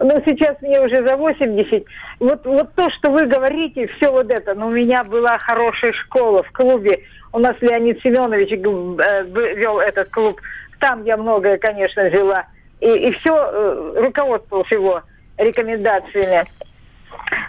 Ну, 0.03 0.23
сейчас 0.25 0.57
мне 0.63 0.81
уже 0.81 1.03
за 1.03 1.17
80. 1.17 1.85
Вот, 2.21 2.47
вот 2.47 2.75
то, 2.75 2.89
что 2.91 3.11
вы 3.11 3.27
говорите, 3.27 3.87
все 3.89 4.11
вот 4.11 4.31
это. 4.31 4.55
Но 4.55 4.69
у 4.69 4.71
меня 4.71 5.05
была 5.05 5.37
хорошая 5.37 5.93
школа 5.93 6.43
в 6.43 6.53
клубе. 6.53 7.01
У 7.33 7.39
нас 7.39 7.55
Леонид 7.61 8.01
Семенович 8.01 8.53
э, 8.53 9.55
вел 9.57 9.79
этот 9.79 10.09
клуб. 10.09 10.41
Там 10.79 11.05
я 11.05 11.19
многое, 11.19 11.59
конечно, 11.59 12.05
взяла 12.05 12.47
и, 12.81 13.09
и 13.09 13.11
все 13.13 13.35
э, 13.35 13.95
руководствовался 13.97 14.75
его 14.75 15.03
рекомендациями. 15.39 16.47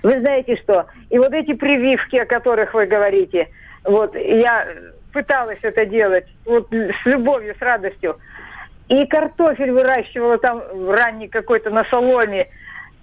Вы 0.03 0.19
знаете 0.19 0.55
что? 0.57 0.85
И 1.09 1.17
вот 1.17 1.33
эти 1.33 1.53
прививки, 1.53 2.17
о 2.17 2.25
которых 2.25 2.73
вы 2.73 2.85
говорите, 2.85 3.49
вот 3.83 4.15
я 4.15 4.67
пыталась 5.13 5.59
это 5.61 5.85
делать 5.85 6.25
вот 6.45 6.71
с 6.71 7.05
любовью, 7.05 7.55
с 7.57 7.61
радостью. 7.61 8.17
И 8.87 9.05
картофель 9.05 9.71
выращивала 9.71 10.37
там 10.37 10.61
ранний 10.89 11.27
какой-то 11.27 11.69
на 11.69 11.85
соломе, 11.85 12.47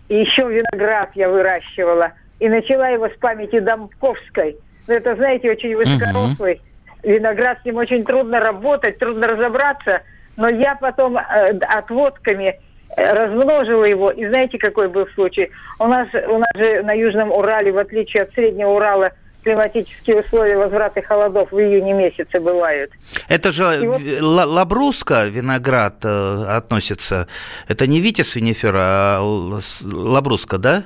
и 0.09 0.17
еще 0.21 0.49
виноград 0.49 1.11
я 1.15 1.29
выращивала. 1.29 2.13
и 2.41 2.49
начала 2.49 2.89
его 2.89 3.09
с 3.09 3.17
памяти 3.19 3.59
Домковской. 3.59 4.57
Ну, 4.87 4.95
это, 4.95 5.17
знаете, 5.17 5.51
очень 5.51 5.77
высокорослый 5.77 6.61
виноград, 7.03 7.59
с 7.61 7.65
ним 7.65 7.77
очень 7.77 8.05
трудно 8.05 8.41
работать, 8.41 8.99
трудно 8.99 9.27
разобраться, 9.27 10.03
но 10.39 10.49
я 10.49 10.77
потом 10.77 11.19
э, 11.19 11.59
отводками 11.59 12.59
э, 12.97 13.13
размножила 13.13 13.85
его, 13.85 14.11
и 14.11 14.27
знаете, 14.27 14.57
какой 14.57 14.89
был 14.89 15.07
случай? 15.15 15.51
У 15.79 15.87
нас, 15.87 16.09
у 16.15 16.39
нас 16.39 16.49
же 16.57 16.83
на 16.83 16.93
Южном 16.93 17.33
Урале, 17.33 17.73
в 17.73 17.79
отличие 17.79 18.23
от 18.23 18.33
Среднего 18.35 18.71
Урала, 18.71 19.11
климатические 19.43 20.21
условия 20.21 20.57
возврата 20.57 21.03
холодов 21.03 21.51
в 21.51 21.59
июне 21.59 21.93
месяце 21.93 22.39
бывают. 22.39 22.93
Это 23.29 23.51
же 23.51 23.81
вот... 23.85 24.01
лабруска 24.21 25.27
виноград 25.27 26.05
э, 26.05 26.45
относится. 26.49 27.27
Это 27.67 27.89
не 27.89 28.01
Витис 28.01 28.37
винифера, 28.37 29.19
а 29.19 29.61
лабруска, 29.83 30.59
да? 30.59 30.85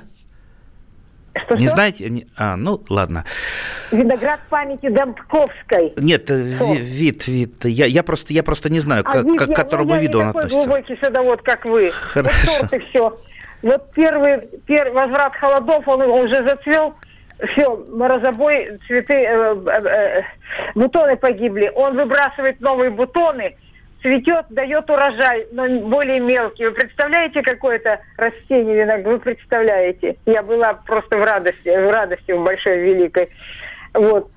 Что, 1.35 1.55
не 1.55 1.65
что? 1.65 1.75
знаете? 1.75 2.27
А, 2.37 2.55
ну, 2.55 2.81
ладно. 2.89 3.25
Виноград 3.91 4.39
памяти 4.49 4.89
Домковской. 4.89 5.93
Нет, 5.97 6.29
э, 6.29 6.55
что? 6.55 6.73
вид, 6.75 7.27
вид. 7.27 7.65
Я, 7.65 7.85
я, 7.85 8.03
просто, 8.03 8.33
я 8.33 8.43
просто 8.43 8.69
не 8.69 8.79
знаю, 8.79 9.03
а, 9.05 9.11
к, 9.11 9.23
вид, 9.23 9.39
к 9.39 9.47
я, 9.47 9.55
которому 9.55 9.95
ну, 9.95 9.99
виду 9.99 10.19
он 10.19 10.29
относится. 10.29 10.57
Я 10.57 10.65
глубокий 10.65 10.97
садовод, 10.97 11.41
как 11.41 11.65
вы. 11.65 11.89
Хорошо. 11.91 12.67
Вот 12.71 12.83
все. 12.89 13.17
Вот 13.63 13.91
первый, 13.93 14.41
первый 14.65 14.93
возврат 14.93 15.35
холодов, 15.35 15.87
он, 15.87 16.01
он 16.01 16.25
уже 16.25 16.43
зацвел, 16.43 16.93
все, 17.51 17.75
морозобой, 17.89 18.77
цветы, 18.87 19.13
э, 19.13 19.55
э, 19.65 19.87
э, 19.87 20.21
бутоны 20.75 21.15
погибли. 21.17 21.71
Он 21.73 21.95
выбрасывает 21.95 22.59
новые 22.61 22.91
бутоны, 22.91 23.55
цветет, 24.03 24.45
дает 24.49 24.87
урожай, 24.89 25.47
но 25.51 25.67
более 25.79 26.19
мелкий. 26.19 26.65
Вы 26.65 26.71
представляете 26.71 27.41
какое-то 27.41 27.99
растение 28.17 28.83
виноград? 28.83 29.05
Вы 29.05 29.19
представляете? 29.19 30.17
Я 30.27 30.43
была 30.43 30.73
просто 30.73 31.17
в 31.17 31.23
радости, 31.23 31.69
в 31.69 31.89
радости 31.89 32.31
в 32.31 32.43
большой, 32.43 32.79
великой. 32.81 33.29
Вот. 33.93 34.29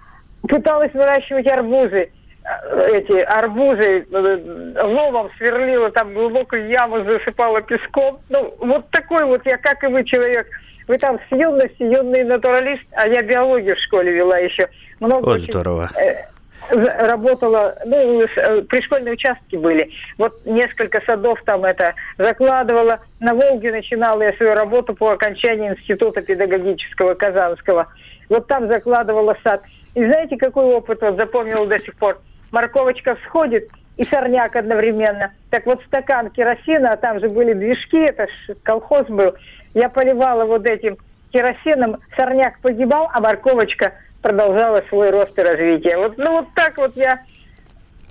Пыталась 0.48 0.94
выращивать 0.94 1.46
арбузы 1.48 2.10
э, 2.44 2.88
эти 2.92 3.18
арбузы 3.20 4.06
э, 4.10 4.82
ломом 4.82 5.30
сверлила, 5.36 5.90
там 5.90 6.14
глубокую 6.14 6.68
яму 6.68 7.02
засыпала 7.04 7.60
песком. 7.60 8.20
Ну, 8.28 8.54
вот 8.60 8.88
такой 8.90 9.24
вот 9.24 9.44
я, 9.44 9.58
как 9.58 9.82
и 9.82 9.88
вы, 9.88 10.04
человек. 10.04 10.46
Вы 10.86 10.98
там 10.98 11.18
с 11.28 11.32
юности, 11.32 11.82
юный 11.82 12.22
натуралист, 12.22 12.84
а 12.92 13.08
я 13.08 13.20
биологию 13.22 13.74
в 13.74 13.80
школе 13.80 14.12
вела 14.12 14.38
еще. 14.38 14.68
Много 15.00 15.30
Очень 15.30 15.52
здорово. 15.52 15.90
Э, 16.00 16.35
работала, 16.70 17.76
ну, 17.84 18.22
э, 18.22 18.62
пришкольные 18.62 19.14
участки 19.14 19.56
были. 19.56 19.90
Вот 20.18 20.44
несколько 20.44 21.00
садов 21.02 21.40
там 21.44 21.64
это 21.64 21.94
закладывала. 22.18 23.00
На 23.20 23.34
Волге 23.34 23.72
начинала 23.72 24.22
я 24.22 24.32
свою 24.34 24.54
работу 24.54 24.94
по 24.94 25.10
окончании 25.10 25.70
Института 25.70 26.22
педагогического 26.22 27.14
Казанского. 27.14 27.88
Вот 28.28 28.46
там 28.46 28.68
закладывала 28.68 29.36
сад. 29.42 29.62
И 29.94 30.04
знаете, 30.04 30.36
какой 30.36 30.64
опыт 30.64 31.00
вот 31.00 31.16
запомнил 31.16 31.66
до 31.66 31.78
сих 31.78 31.96
пор? 31.96 32.18
Морковочка 32.50 33.16
всходит, 33.16 33.68
и 33.96 34.04
сорняк 34.04 34.56
одновременно. 34.56 35.32
Так 35.50 35.66
вот 35.66 35.82
стакан 35.86 36.30
керосина, 36.30 36.92
а 36.92 36.96
там 36.96 37.18
же 37.20 37.28
были 37.28 37.54
движки, 37.54 37.98
это 37.98 38.26
колхоз 38.62 39.06
был. 39.06 39.34
Я 39.74 39.88
поливала 39.88 40.44
вот 40.44 40.66
этим 40.66 40.98
керосином, 41.32 41.96
сорняк 42.14 42.60
погибал, 42.60 43.08
а 43.12 43.20
морковочка– 43.20 43.94
продолжала 44.26 44.82
свой 44.88 45.10
рост 45.10 45.38
и 45.38 45.42
развитие. 45.42 45.96
Вот, 45.98 46.18
ну 46.18 46.38
вот 46.38 46.48
так 46.56 46.76
вот 46.78 46.96
я 46.96 47.20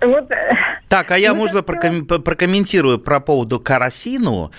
вот. 0.01 0.29
Э, 0.31 0.51
так, 0.89 1.11
а 1.11 1.17
я, 1.17 1.33
ну, 1.33 1.39
можно, 1.39 1.61
проком... 1.61 2.05
прокомментирую 2.05 2.99
про 2.99 3.19
поводу 3.19 3.59
карасину. 3.59 4.51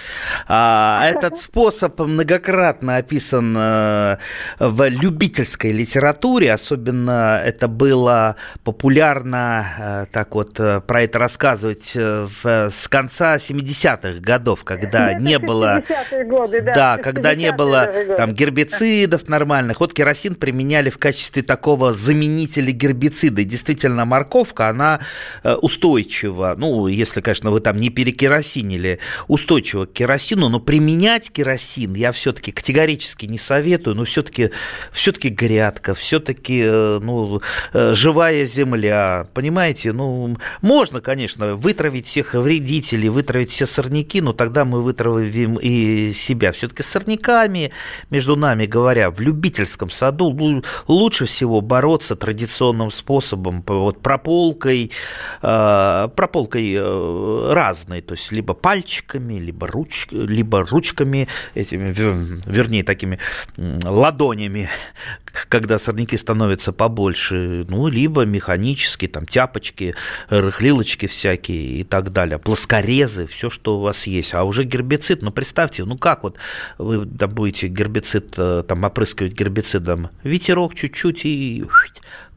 А, 0.48 1.02
этот 1.08 1.38
способ 1.38 1.98
многократно 2.00 2.96
описан 2.96 3.54
э, 3.56 4.16
в 4.58 4.88
любительской 4.88 5.72
литературе, 5.72 6.52
особенно 6.52 7.40
это 7.44 7.68
было 7.68 8.36
популярно, 8.64 9.66
э, 9.78 10.06
так 10.10 10.34
вот, 10.34 10.54
про 10.54 11.02
это 11.02 11.18
рассказывать 11.18 11.92
в, 11.94 12.70
с 12.70 12.88
конца 12.88 13.36
70-х 13.36 14.20
годов, 14.20 14.64
когда 14.64 15.12
ну, 15.12 15.20
не 15.20 15.38
было... 15.38 15.82
Годы, 16.26 16.62
да, 16.62 16.74
да 16.74 16.96
когда 16.98 17.34
не 17.34 17.52
было 17.52 17.92
там 18.16 18.32
гербицидов 18.32 19.28
нормальных. 19.28 19.80
Вот 19.80 19.92
керосин 19.92 20.34
применяли 20.34 20.90
в 20.90 20.98
качестве 20.98 21.42
такого 21.42 21.92
заменителя 21.92 22.72
гербицида. 22.72 23.42
И 23.42 23.44
действительно, 23.44 24.04
морковка, 24.04 24.68
она 24.68 25.00
устойчиво, 25.42 26.54
ну, 26.56 26.86
если, 26.86 27.20
конечно, 27.20 27.50
вы 27.50 27.60
там 27.60 27.76
не 27.78 27.90
перекеросинили, 27.90 28.98
устойчиво 29.28 29.86
к 29.86 29.92
керосину, 29.92 30.48
но 30.48 30.60
применять 30.60 31.30
керосин 31.30 31.94
я 31.94 32.12
все-таки 32.12 32.52
категорически 32.52 33.26
не 33.26 33.38
советую, 33.38 33.96
но 33.96 34.04
все-таки 34.04 34.50
все-таки 34.92 35.28
грядка, 35.28 35.94
все-таки 35.94 36.62
э, 36.64 37.00
ну, 37.02 37.40
э, 37.72 37.94
живая 37.94 38.44
земля, 38.46 39.26
понимаете, 39.34 39.92
ну, 39.92 40.36
можно, 40.62 41.00
конечно, 41.00 41.56
вытравить 41.56 42.06
всех 42.06 42.34
вредителей, 42.34 43.08
вытравить 43.08 43.50
все 43.50 43.66
сорняки, 43.66 44.20
но 44.20 44.32
тогда 44.32 44.64
мы 44.64 44.82
вытравим 44.82 45.56
и 45.56 46.12
себя. 46.12 46.52
Все-таки 46.52 46.82
сорняками, 46.82 47.72
между 48.10 48.36
нами 48.36 48.66
говоря, 48.66 49.10
в 49.10 49.20
любительском 49.20 49.90
саду 49.90 50.62
лучше 50.86 51.26
всего 51.26 51.60
бороться 51.60 52.16
традиционным 52.16 52.90
способом, 52.90 53.64
вот 53.66 54.00
прополкой, 54.02 54.86
э, 54.86 54.90
прополкой 55.40 56.74
э, 56.74 57.52
разной, 57.52 58.00
то 58.00 58.14
есть 58.14 58.32
либо 58.32 58.54
пальчиками, 58.54 59.34
либо, 59.34 59.66
руч, 59.66 60.08
либо 60.10 60.64
ручками, 60.64 61.28
этими, 61.54 61.92
вернее, 61.92 62.82
такими 62.82 63.18
ладонями, 63.56 64.68
когда 65.48 65.78
сорняки 65.78 66.16
становятся 66.16 66.72
побольше, 66.72 67.66
ну, 67.68 67.88
либо 67.88 68.24
механически, 68.24 69.08
там, 69.08 69.26
тяпочки, 69.26 69.94
рыхлилочки 70.28 71.06
всякие 71.06 71.80
и 71.80 71.84
так 71.84 72.12
далее, 72.12 72.38
плоскорезы, 72.38 73.26
все, 73.26 73.50
что 73.50 73.78
у 73.78 73.80
вас 73.80 74.06
есть. 74.06 74.34
А 74.34 74.44
уже 74.44 74.64
гербицид, 74.64 75.22
ну, 75.22 75.30
представьте, 75.30 75.84
ну, 75.84 75.96
как 75.96 76.22
вот 76.22 76.38
вы 76.78 77.06
там, 77.06 77.30
будете 77.30 77.68
гербицид, 77.68 78.34
э, 78.36 78.64
там, 78.66 78.84
опрыскивать 78.84 79.32
гербицидом, 79.32 80.10
ветерок 80.22 80.74
чуть-чуть 80.74 81.24
и 81.24 81.64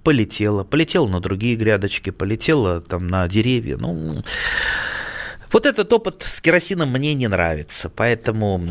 полетела, 0.03 0.63
полетела 0.63 1.07
на 1.07 1.19
другие 1.19 1.55
грядочки, 1.55 2.09
полетела 2.09 2.81
там 2.81 3.07
на 3.07 3.27
деревья. 3.27 3.77
Ну, 3.77 4.21
вот 5.51 5.65
этот 5.65 5.91
опыт 5.91 6.21
с 6.21 6.41
керосином 6.41 6.91
мне 6.91 7.13
не 7.15 7.27
нравится, 7.27 7.89
поэтому, 7.89 8.61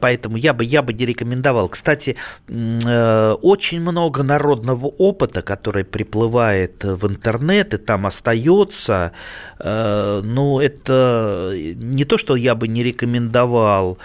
поэтому 0.00 0.36
я, 0.36 0.52
бы, 0.52 0.64
я 0.64 0.82
бы 0.82 0.92
не 0.92 1.06
рекомендовал. 1.06 1.68
Кстати, 1.68 2.16
э, 2.48 3.36
очень 3.42 3.80
много 3.80 4.22
народного 4.22 4.86
опыта, 4.86 5.42
который 5.42 5.84
приплывает 5.84 6.82
в 6.82 7.06
интернет 7.06 7.74
и 7.74 7.76
там 7.76 8.06
остается, 8.06 9.12
э, 9.60 10.22
ну, 10.24 10.58
это 10.58 11.52
не 11.54 12.04
то, 12.04 12.18
что 12.18 12.34
я 12.34 12.54
бы 12.56 12.66
не 12.66 12.82
рекомендовал, 12.82 13.98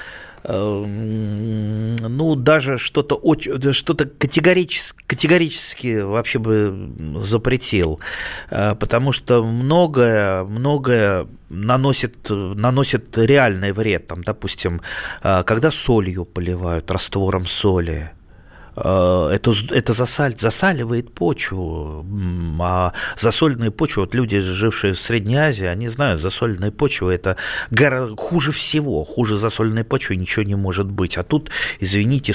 ну, 0.43 2.35
даже 2.35 2.77
что-то 2.77 3.19
что-то 3.71 4.05
категорически, 4.05 5.03
категорически 5.05 5.99
вообще 6.01 6.39
бы 6.39 6.91
запретил, 7.23 7.99
э, 8.49 8.75
потому 8.75 9.11
что 9.11 9.43
многое, 9.43 10.43
многое 10.43 11.27
наносит, 11.49 12.29
наносит 12.29 13.17
реальный 13.17 13.71
вред. 13.71 14.07
Там, 14.07 14.23
допустим, 14.23 14.81
э, 15.23 15.43
когда 15.43 15.71
солью 15.71 16.25
поливают, 16.25 16.89
раствором 16.91 17.45
соли, 17.45 18.11
это, 18.75 19.53
это 19.71 19.93
засаль, 19.93 20.35
засаливает 20.39 21.13
почву, 21.13 22.05
а 22.59 22.93
засоленные 23.17 23.71
почвы, 23.71 24.03
вот 24.03 24.15
люди, 24.15 24.39
жившие 24.39 24.93
в 24.93 24.99
Средней 24.99 25.35
Азии, 25.35 25.65
они 25.65 25.89
знают, 25.89 26.21
засоленные 26.21 26.71
почвы 26.71 27.13
это 27.13 27.37
гора, 27.71 28.09
хуже 28.15 28.51
всего, 28.51 29.03
хуже 29.03 29.37
засоленной 29.37 29.83
почвы 29.83 30.15
ничего 30.15 30.43
не 30.43 30.55
может 30.55 30.87
быть. 30.87 31.17
А 31.17 31.23
тут, 31.23 31.49
извините, 31.79 32.33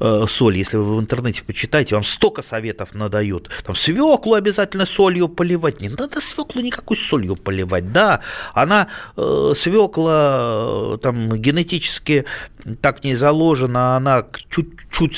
э, 0.00 0.24
соль, 0.28 0.56
если 0.56 0.76
вы 0.76 0.96
в 0.96 1.00
интернете 1.00 1.42
почитаете, 1.44 1.94
вам 1.94 2.04
столько 2.04 2.42
советов 2.42 2.94
надают. 2.94 3.50
Там 3.64 3.74
свеклу 3.74 4.34
обязательно 4.34 4.86
солью 4.86 5.28
поливать. 5.28 5.80
Не 5.80 5.88
надо 5.88 6.20
свеклу 6.20 6.62
никакой 6.62 6.96
солью 6.96 7.36
поливать. 7.36 7.92
Да, 7.92 8.20
она, 8.52 8.88
э, 9.16 9.52
свекла, 9.56 10.98
там, 11.02 11.36
генетически 11.36 12.24
так 12.80 13.04
не 13.04 13.14
заложена, 13.14 13.96
она 13.96 14.26
чуть-чуть 14.48 15.14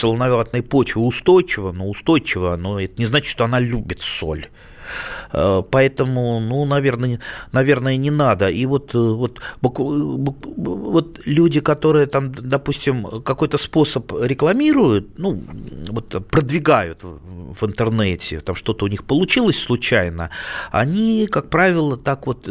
солоноватой 0.53 0.63
почва 0.63 1.01
устойчива, 1.01 1.73
но 1.73 1.89
устойчива, 1.89 2.57
но 2.57 2.81
это 2.81 2.95
не 2.99 3.07
значит, 3.07 3.31
что 3.31 3.45
она 3.45 3.59
любит 3.61 4.03
соль. 4.03 4.49
Э, 5.33 5.63
поэтому, 5.71 6.41
ну, 6.41 6.65
наверное, 6.65 7.19
наверное, 7.53 7.97
не 7.97 8.11
надо. 8.11 8.49
И 8.49 8.67
вот, 8.67 8.95
вот, 8.95 9.41
вот 9.61 11.21
люди, 11.25 11.61
которые 11.61 12.07
там, 12.07 12.33
допустим, 12.33 13.23
какой-то 13.23 13.59
способ 13.59 14.13
рекламируют, 14.13 15.19
ну, 15.19 15.43
вот 15.91 16.27
продвигают 16.29 17.01
в 17.03 17.67
интернете, 17.67 18.41
там 18.41 18.55
что-то 18.55 18.85
у 18.85 18.89
них 18.89 19.05
получилось 19.05 19.59
случайно, 19.59 20.31
они, 20.71 21.27
как 21.31 21.51
правило, 21.51 21.97
так 21.97 22.27
вот 22.27 22.49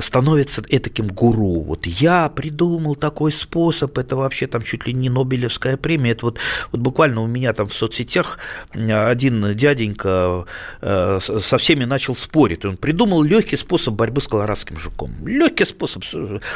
становятся 0.00 0.62
этаким 0.68 1.08
гуру. 1.08 1.62
Вот 1.62 1.86
я 1.86 2.28
придумал 2.28 2.94
такой 2.94 3.32
способ, 3.32 3.96
это 3.98 4.16
вообще 4.16 4.46
там 4.46 4.62
чуть 4.62 4.86
ли 4.86 4.92
не 4.92 5.08
Нобелевская 5.08 5.76
премия. 5.76 6.12
Это 6.12 6.26
вот, 6.26 6.38
вот 6.72 6.80
буквально 6.80 7.22
у 7.22 7.26
меня 7.26 7.52
там 7.52 7.66
в 7.66 7.74
соцсетях 7.74 8.38
один 8.72 9.54
дяденька 9.56 10.44
э, 10.80 11.18
со 11.20 11.58
всеми 11.66 11.84
начал 11.84 12.14
спорить. 12.14 12.64
Он 12.64 12.76
придумал 12.76 13.24
легкий 13.24 13.56
способ 13.56 13.94
борьбы 13.94 14.20
с 14.20 14.28
колорадским 14.28 14.78
жуком. 14.78 15.10
Легкий 15.26 15.64
способ. 15.64 16.04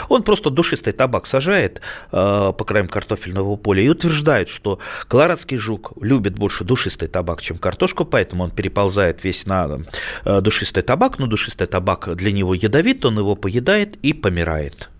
Он 0.08 0.22
просто 0.22 0.50
душистый 0.50 0.92
табак 0.92 1.26
сажает 1.26 1.80
э, 2.12 2.52
по 2.56 2.64
краям 2.64 2.86
картофельного 2.86 3.56
поля 3.56 3.82
и 3.82 3.88
утверждает, 3.88 4.48
что 4.48 4.78
колорадский 5.08 5.56
жук 5.56 5.94
любит 6.00 6.36
больше 6.36 6.62
душистый 6.62 7.08
табак, 7.08 7.42
чем 7.42 7.58
картошку, 7.58 8.04
поэтому 8.04 8.44
он 8.44 8.50
переползает 8.52 9.24
весь 9.24 9.46
на 9.46 9.80
э, 10.24 10.40
душистый 10.40 10.84
табак, 10.84 11.18
но 11.18 11.26
душистый 11.26 11.66
табак 11.66 12.14
для 12.14 12.30
него 12.30 12.54
ядовит, 12.54 13.04
он 13.04 13.18
его 13.18 13.34
поедает 13.34 13.96
и 14.04 14.12
помирает. 14.12 14.90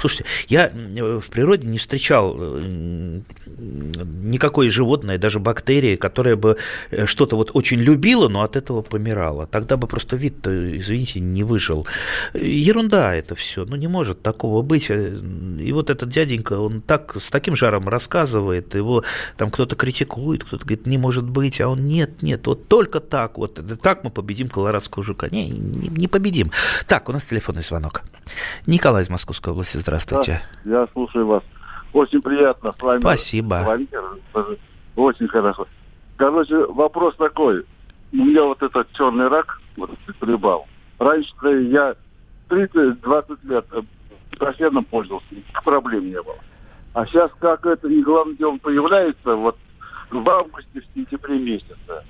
Слушайте, 0.00 0.24
я 0.48 0.72
в 0.74 1.28
природе 1.28 1.66
не 1.66 1.78
встречал 1.78 2.34
э, 2.38 3.20
никакой 3.58 4.70
животное, 4.70 5.18
даже 5.18 5.38
бактерии, 5.40 5.96
которая 5.96 6.36
бы 6.36 6.56
э, 6.90 7.04
что-то 7.04 7.36
вот 7.36 7.50
очень 7.52 7.78
любила, 7.78 8.28
но 8.28 8.42
от 8.42 8.56
этого 8.56 8.80
помирала. 8.80 9.46
Тогда 9.46 9.76
бы 9.76 9.86
просто 9.86 10.16
вид, 10.16 10.46
извините, 10.46 11.20
не 11.20 11.44
выжил. 11.44 11.86
Ерунда 12.32 13.14
это 13.14 13.34
все, 13.34 13.66
ну 13.66 13.76
не 13.76 13.88
может 13.88 14.22
такого 14.22 14.62
быть. 14.62 14.88
И 14.90 15.72
вот 15.72 15.90
этот 15.90 16.08
дяденька, 16.08 16.54
он 16.54 16.80
так 16.80 17.16
с 17.20 17.28
таким 17.28 17.54
жаром 17.54 17.86
рассказывает, 17.86 18.74
его 18.74 19.04
там 19.36 19.50
кто-то 19.50 19.76
критикует, 19.76 20.44
кто-то 20.44 20.64
говорит, 20.64 20.86
не 20.86 20.96
может 20.96 21.24
быть, 21.24 21.60
а 21.60 21.68
он 21.68 21.86
нет, 21.86 22.22
нет, 22.22 22.46
вот 22.46 22.68
только 22.68 23.00
так, 23.00 23.36
вот 23.36 23.60
так 23.82 24.02
мы 24.02 24.10
победим 24.10 24.48
колорадского 24.48 25.04
жука. 25.04 25.28
Не, 25.30 25.50
не, 25.50 25.88
не 25.88 26.08
победим. 26.08 26.50
Так, 26.86 27.10
у 27.10 27.12
нас 27.12 27.26
телефонный 27.26 27.62
звонок. 27.62 28.02
Николай 28.66 29.02
из 29.02 29.10
Московской 29.10 29.52
области, 29.52 29.76
Здравствуйте. 29.76 30.40
Да, 30.64 30.80
я 30.80 30.88
слушаю 30.92 31.26
вас. 31.26 31.42
Очень 31.92 32.22
приятно 32.22 32.70
с 32.72 32.80
вами. 32.80 33.00
Спасибо. 33.00 33.78
Очень 34.96 35.28
хорошо. 35.28 35.66
Короче, 36.16 36.56
вопрос 36.66 37.16
такой. 37.16 37.64
У 38.12 38.16
меня 38.16 38.44
вот 38.44 38.62
этот 38.62 38.92
черный 38.92 39.28
рак, 39.28 39.60
вот 39.76 39.90
прибал. 40.18 40.66
Раньше 40.98 41.32
я 41.70 41.94
30-20 42.48 43.38
лет 43.44 43.66
постоянно 44.38 44.82
пользовался, 44.82 45.26
никаких 45.30 45.62
проблем 45.62 46.06
не 46.06 46.20
было. 46.22 46.38
А 46.92 47.06
сейчас 47.06 47.30
как 47.38 47.64
это, 47.66 47.88
и 47.88 48.02
главное 48.02 48.36
дело, 48.36 48.56
появляется 48.58 49.34
вот 49.34 49.56
в 50.10 50.28
августе, 50.28 50.80
в 50.80 50.94
сентябре 50.94 51.38
месяце. 51.38 52.04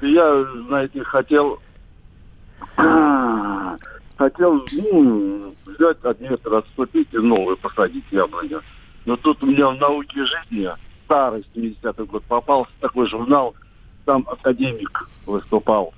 И 0.00 0.12
я, 0.12 0.44
знаете, 0.68 1.02
хотел 1.02 1.58
хотел, 4.18 4.64
ну, 4.72 5.54
взять 5.64 5.98
один 6.02 6.36
отступить 6.44 7.08
и 7.12 7.18
новую 7.18 7.56
посадить 7.56 8.04
яблоню. 8.10 8.60
Но 9.06 9.16
тут 9.16 9.42
у 9.42 9.46
меня 9.46 9.68
в 9.68 9.78
науке 9.78 10.24
жизни, 10.26 10.68
старый 11.04 11.46
70-й 11.54 12.04
год, 12.04 12.24
попался 12.24 12.72
такой 12.80 13.08
журнал, 13.08 13.54
там 14.04 14.26
академик 14.28 15.08
выступал. 15.24 15.94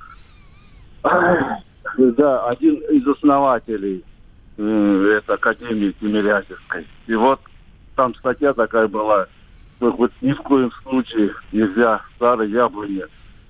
Да, 1.03 2.47
один 2.47 2.75
из 2.75 3.07
основателей 3.09 4.05
э, 4.59 5.19
это 5.19 5.35
Академии 5.35 5.93
Тимирязевской. 5.99 6.87
И 7.07 7.15
вот 7.15 7.41
там 7.97 8.15
статья 8.17 8.53
такая 8.53 8.87
была, 8.87 9.27
что 9.77 9.91
вот 9.93 10.13
ни 10.21 10.33
в 10.33 10.43
коем 10.43 10.71
случае 10.83 11.33
нельзя 11.53 12.03
старые 12.17 12.53
яблони 12.53 13.03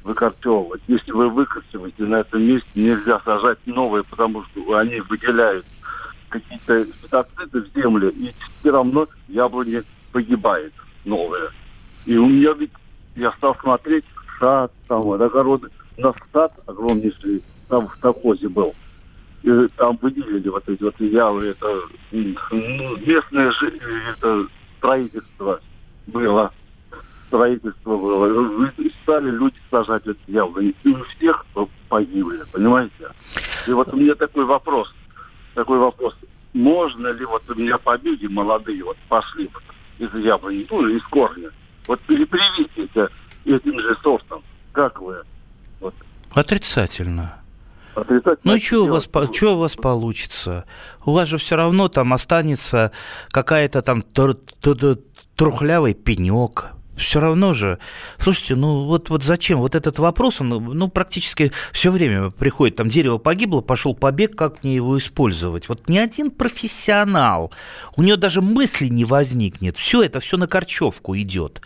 выкорчевывать. 0.02 0.82
Если 0.88 1.12
вы 1.12 1.28
выкорчеваете, 1.28 2.04
на 2.04 2.20
этом 2.20 2.42
месте 2.42 2.68
нельзя 2.74 3.20
сажать 3.24 3.58
новые, 3.66 4.04
потому 4.04 4.44
что 4.44 4.76
они 4.76 5.00
выделяют 5.00 5.66
какие-то 6.28 6.84
пестициды 6.84 7.62
в 7.62 7.74
землю, 7.74 8.10
и 8.10 8.32
все 8.60 8.70
равно 8.70 9.08
яблони 9.28 9.82
погибает 10.12 10.72
новые. 11.04 11.50
И 12.06 12.16
у 12.16 12.28
меня 12.28 12.52
ведь, 12.52 12.72
я 13.16 13.32
стал 13.32 13.56
смотреть, 13.56 14.04
сад, 14.38 14.72
там, 14.88 15.02
вот, 15.02 15.20
огороды, 15.20 15.68
у 15.98 16.00
нас 16.00 16.14
сад 16.32 16.52
огромнейший, 16.66 17.42
там 17.68 17.88
в 17.88 17.96
Токозе 17.98 18.48
был. 18.48 18.74
И 19.42 19.50
там 19.76 19.98
выделили 20.00 20.48
вот 20.48 20.68
эти 20.68 20.82
вот 20.82 21.00
явы, 21.00 21.46
это 21.48 21.80
ну, 22.10 22.96
местное 22.98 23.52
это 24.12 24.46
строительство 24.78 25.60
было 26.06 26.52
строительство 27.30 27.96
было. 27.96 28.70
Стали 29.02 29.30
люди 29.30 29.56
сажать 29.70 30.06
эти 30.06 30.18
яблони. 30.26 30.74
И 30.82 30.88
у 30.88 31.02
всех 31.04 31.46
погибли, 31.88 32.40
понимаете? 32.52 33.10
И 33.66 33.72
вот 33.72 33.92
у 33.94 33.96
меня 33.96 34.14
такой 34.14 34.44
вопрос. 34.44 34.92
Такой 35.54 35.78
вопрос. 35.78 36.14
Можно 36.52 37.08
ли 37.08 37.24
вот 37.24 37.48
у 37.48 37.54
меня 37.54 37.78
побеги 37.78 38.26
молодые 38.26 38.84
вот 38.84 38.96
пошли 39.08 39.48
вот 39.52 39.62
из 39.98 40.12
яблони, 40.24 40.66
ну, 40.68 40.88
из 40.88 41.02
корня, 41.04 41.50
вот 41.86 42.00
перепривить 42.02 42.70
этим 43.44 43.80
же 43.80 43.96
сортом? 44.02 44.42
Как 44.72 45.00
вы? 45.00 45.22
Вот. 45.80 45.94
Отрицательно. 46.32 47.36
Ну, 48.44 48.58
что 48.58 48.84
у, 48.84 48.88
вас, 48.88 49.08
что 49.32 49.56
у 49.56 49.58
вас 49.58 49.74
получится? 49.76 50.64
У 51.04 51.12
вас 51.12 51.28
же 51.28 51.38
все 51.38 51.56
равно 51.56 51.88
там 51.88 52.12
останется 52.12 52.92
какая-то 53.30 53.82
там 53.82 54.02
трухлявый 55.36 55.94
пенек, 55.94 56.72
все 57.00 57.20
равно 57.20 57.54
же, 57.54 57.78
слушайте, 58.18 58.54
ну 58.54 58.84
вот, 58.84 59.10
вот 59.10 59.24
зачем? 59.24 59.58
Вот 59.58 59.74
этот 59.74 59.98
вопрос, 59.98 60.40
он 60.40 60.48
ну, 60.48 60.88
практически 60.88 61.52
все 61.72 61.90
время 61.90 62.30
приходит, 62.30 62.76
там 62.76 62.88
дерево 62.88 63.18
погибло, 63.18 63.60
пошел 63.60 63.94
побег, 63.94 64.36
как 64.36 64.62
мне 64.62 64.76
его 64.76 64.98
использовать? 64.98 65.68
Вот 65.68 65.88
ни 65.88 65.98
один 65.98 66.30
профессионал, 66.30 67.52
у 67.96 68.02
него 68.02 68.16
даже 68.16 68.42
мысли 68.42 68.86
не 68.88 69.04
возникнет, 69.04 69.76
все 69.76 70.02
это 70.02 70.20
все 70.20 70.36
на 70.36 70.46
корчевку 70.46 71.16
идет. 71.16 71.60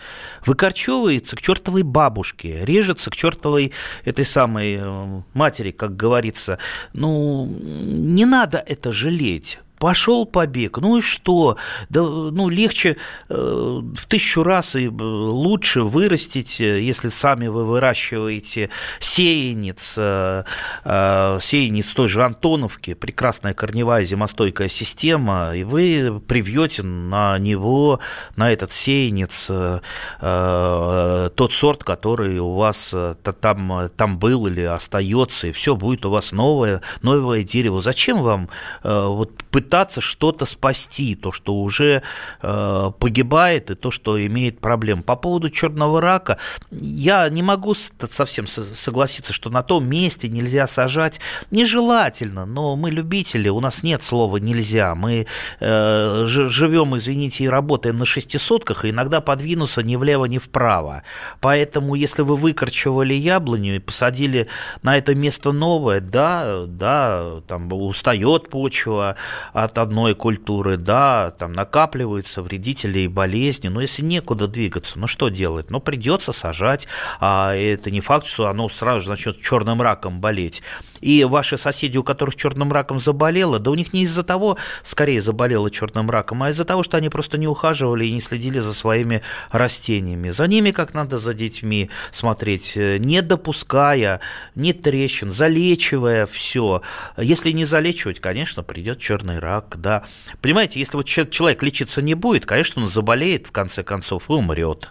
Выкорчевывается 0.46 1.36
к 1.36 1.42
чертовой 1.42 1.82
бабушке, 1.82 2.64
режется 2.64 3.10
к 3.10 3.16
чертовой 3.16 3.72
этой 4.04 4.24
самой 4.24 4.76
э, 4.80 5.22
матери, 5.32 5.70
как 5.70 5.96
говорится. 5.96 6.58
Ну, 6.92 7.46
не 7.46 8.24
надо 8.24 8.58
это 8.58 8.92
жалеть. 8.92 9.58
Пошел 9.78 10.24
побег, 10.24 10.78
ну 10.78 10.98
и 10.98 11.02
что? 11.02 11.56
Да, 11.88 12.00
ну, 12.00 12.48
легче 12.48 12.96
э, 13.28 13.34
в 13.34 14.06
тысячу 14.06 14.42
раз 14.42 14.76
и 14.76 14.86
э, 14.86 14.90
лучше 14.90 15.82
вырастить, 15.82 16.60
э, 16.60 16.80
если 16.80 17.08
сами 17.08 17.48
вы 17.48 17.64
выращиваете 17.64 18.70
сеянец, 19.00 19.94
э, 19.96 20.44
э, 20.84 21.38
сеянец 21.42 21.86
той 21.86 22.08
же 22.08 22.22
Антоновки, 22.22 22.94
прекрасная 22.94 23.52
корневая 23.52 24.04
зимостойкая 24.04 24.68
система, 24.68 25.54
и 25.54 25.64
вы 25.64 26.22
привьете 26.26 26.82
на 26.82 27.36
него, 27.38 27.98
на 28.36 28.52
этот 28.52 28.72
сеянец 28.72 29.46
э, 29.48 29.80
э, 30.20 31.30
тот 31.34 31.52
сорт, 31.52 31.82
который 31.82 32.38
у 32.38 32.54
вас 32.54 32.90
э, 32.92 33.16
там, 33.40 33.90
там 33.96 34.18
был 34.18 34.46
или 34.46 34.62
остается, 34.62 35.48
и 35.48 35.52
все, 35.52 35.74
будет 35.74 36.06
у 36.06 36.10
вас 36.10 36.30
новое, 36.30 36.80
новое 37.02 37.42
дерево. 37.42 37.82
Зачем 37.82 38.22
вам 38.22 38.48
э, 38.84 39.04
вот 39.06 39.42
пытаться 39.50 39.63
что-то 40.00 40.46
спасти, 40.46 41.14
то, 41.14 41.32
что 41.32 41.54
уже 41.54 42.02
э, 42.42 42.90
погибает, 42.98 43.70
и 43.70 43.74
то, 43.74 43.90
что 43.90 44.24
имеет 44.26 44.60
проблем. 44.60 45.02
По 45.02 45.16
поводу 45.16 45.50
черного 45.50 46.00
рака, 46.00 46.38
я 46.70 47.28
не 47.28 47.42
могу 47.42 47.74
совсем 47.74 48.46
согласиться, 48.46 49.32
что 49.32 49.50
на 49.50 49.62
том 49.62 49.86
месте 49.86 50.28
нельзя 50.28 50.66
сажать. 50.66 51.20
Нежелательно, 51.50 52.46
но 52.46 52.76
мы 52.76 52.90
любители, 52.90 53.48
у 53.48 53.60
нас 53.60 53.82
нет 53.82 54.02
слова 54.02 54.36
нельзя. 54.38 54.94
Мы 54.94 55.26
э, 55.60 56.24
живем, 56.26 56.96
извините, 56.96 57.44
и 57.44 57.48
работаем 57.48 57.98
на 57.98 58.04
шестисотках, 58.04 58.84
и 58.84 58.90
иногда 58.90 59.20
подвинуться 59.20 59.82
ни 59.82 59.96
влево, 59.96 60.24
ни 60.26 60.38
вправо. 60.38 61.02
Поэтому, 61.40 61.94
если 61.94 62.22
вы 62.22 62.36
выкорчевали 62.36 63.14
яблоню 63.14 63.76
и 63.76 63.78
посадили 63.78 64.48
на 64.82 64.96
это 64.96 65.14
место 65.14 65.52
новое, 65.52 66.00
да, 66.00 66.64
да, 66.66 67.40
там 67.46 67.72
устает 67.72 68.48
почва, 68.48 69.16
от 69.54 69.78
одной 69.78 70.16
культуры, 70.16 70.76
да, 70.76 71.30
там 71.38 71.52
накапливаются 71.52 72.42
вредители 72.42 72.98
и 73.00 73.08
болезни, 73.08 73.68
но 73.68 73.80
если 73.80 74.02
некуда 74.02 74.48
двигаться, 74.48 74.98
ну 74.98 75.06
что 75.06 75.28
делать? 75.28 75.70
Ну 75.70 75.80
придется 75.80 76.32
сажать, 76.32 76.88
а 77.20 77.54
это 77.54 77.92
не 77.92 78.00
факт, 78.00 78.26
что 78.26 78.48
оно 78.48 78.68
сразу 78.68 79.02
же 79.02 79.10
начнет 79.10 79.40
черным 79.40 79.80
раком 79.80 80.20
болеть. 80.20 80.62
И 81.04 81.22
ваши 81.24 81.58
соседи, 81.58 81.98
у 81.98 82.02
которых 82.02 82.34
черным 82.34 82.72
раком 82.72 82.98
заболело, 82.98 83.58
да 83.58 83.70
у 83.70 83.74
них 83.74 83.92
не 83.92 84.04
из-за 84.04 84.22
того, 84.22 84.56
скорее 84.82 85.20
заболело 85.20 85.70
черным 85.70 86.08
раком, 86.08 86.42
а 86.42 86.48
из-за 86.48 86.64
того, 86.64 86.82
что 86.82 86.96
они 86.96 87.10
просто 87.10 87.36
не 87.36 87.46
ухаживали 87.46 88.06
и 88.06 88.10
не 88.10 88.22
следили 88.22 88.58
за 88.58 88.72
своими 88.72 89.20
растениями. 89.50 90.30
За 90.30 90.46
ними 90.46 90.70
как 90.70 90.94
надо 90.94 91.18
за 91.18 91.34
детьми 91.34 91.90
смотреть, 92.10 92.72
э, 92.76 92.96
не 92.96 93.20
допуская 93.20 94.20
ни 94.54 94.72
трещин, 94.72 95.30
залечивая 95.30 96.24
все. 96.24 96.80
Если 97.18 97.50
не 97.50 97.66
залечивать, 97.66 98.20
конечно, 98.20 98.62
придет 98.62 98.98
черный 98.98 99.40
рак, 99.40 99.74
да. 99.76 100.04
Понимаете, 100.40 100.80
если 100.80 100.96
вот 100.96 101.04
человек 101.04 101.62
лечиться 101.62 102.00
не 102.00 102.14
будет, 102.14 102.46
конечно, 102.46 102.82
он 102.82 102.88
заболеет 102.88 103.46
в 103.46 103.52
конце 103.52 103.82
концов 103.82 104.30
и 104.30 104.32
умрет. 104.32 104.90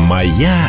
Моя 0.00 0.68